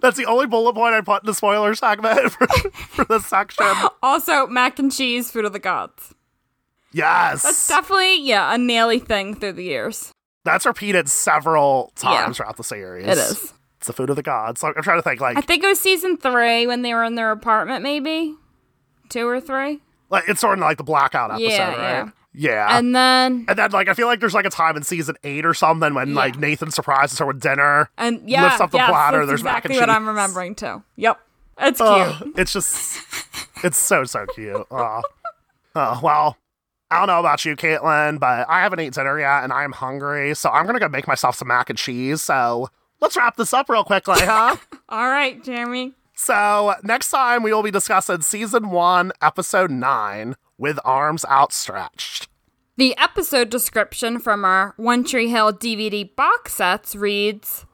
[0.00, 3.66] That's the only bullet point I put in the spoiler segment for, for this section.
[4.02, 6.14] Also, mac and cheese, food of the gods.
[6.92, 7.42] Yes.
[7.42, 10.12] That's definitely, yeah, a Naley thing through the years.
[10.44, 12.32] That's repeated several times Yeah.
[12.32, 13.06] throughout the series.
[13.06, 13.52] It is.
[13.78, 14.60] It's the food of the gods.
[14.60, 17.04] So I'm trying to think like I think it was season three when they were
[17.04, 18.34] in their apartment, maybe
[19.08, 19.80] two or three.
[20.10, 21.78] like it's sort of like the blackout episode, Yeah, right?
[21.78, 22.10] yeah.
[22.36, 22.78] Yeah.
[22.78, 25.46] And then, And then, like, I feel like there's like a time in season eight
[25.46, 27.88] or something when like Nathan surprises her with dinner.
[27.96, 30.54] and yeah, Lifts up the yes, platter, That's there's mac and exactly what I'm remembering
[30.56, 30.82] too.
[30.96, 31.20] Yep,
[31.60, 32.32] it's cute.
[32.36, 32.98] it's just,
[33.62, 34.66] it's so so cute.
[34.70, 35.02] Oh,
[35.76, 36.36] oh well.
[36.94, 39.72] I don't know about you, Caitlin, but I haven't eaten dinner yet, and I am
[39.72, 42.22] hungry, so I'm gonna go make myself some mac and cheese.
[42.22, 42.68] So
[43.00, 44.54] let's wrap this up real quickly, huh?
[44.88, 45.94] All right, Jeremy.
[46.14, 52.28] so next time we will be discussing season one, episode nine, with arms outstretched.
[52.76, 57.66] The episode description from our One Tree Hill DVD box sets reads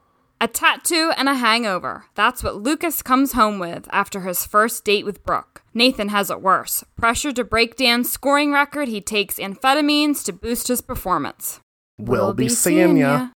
[0.43, 2.05] A tattoo and a hangover.
[2.15, 5.61] That's what Lucas comes home with after his first date with Brooke.
[5.71, 6.83] Nathan has it worse.
[6.95, 11.59] Pressure to break Dan's scoring record, he takes amphetamines to boost his performance.
[11.99, 13.27] We'll be seeing ya.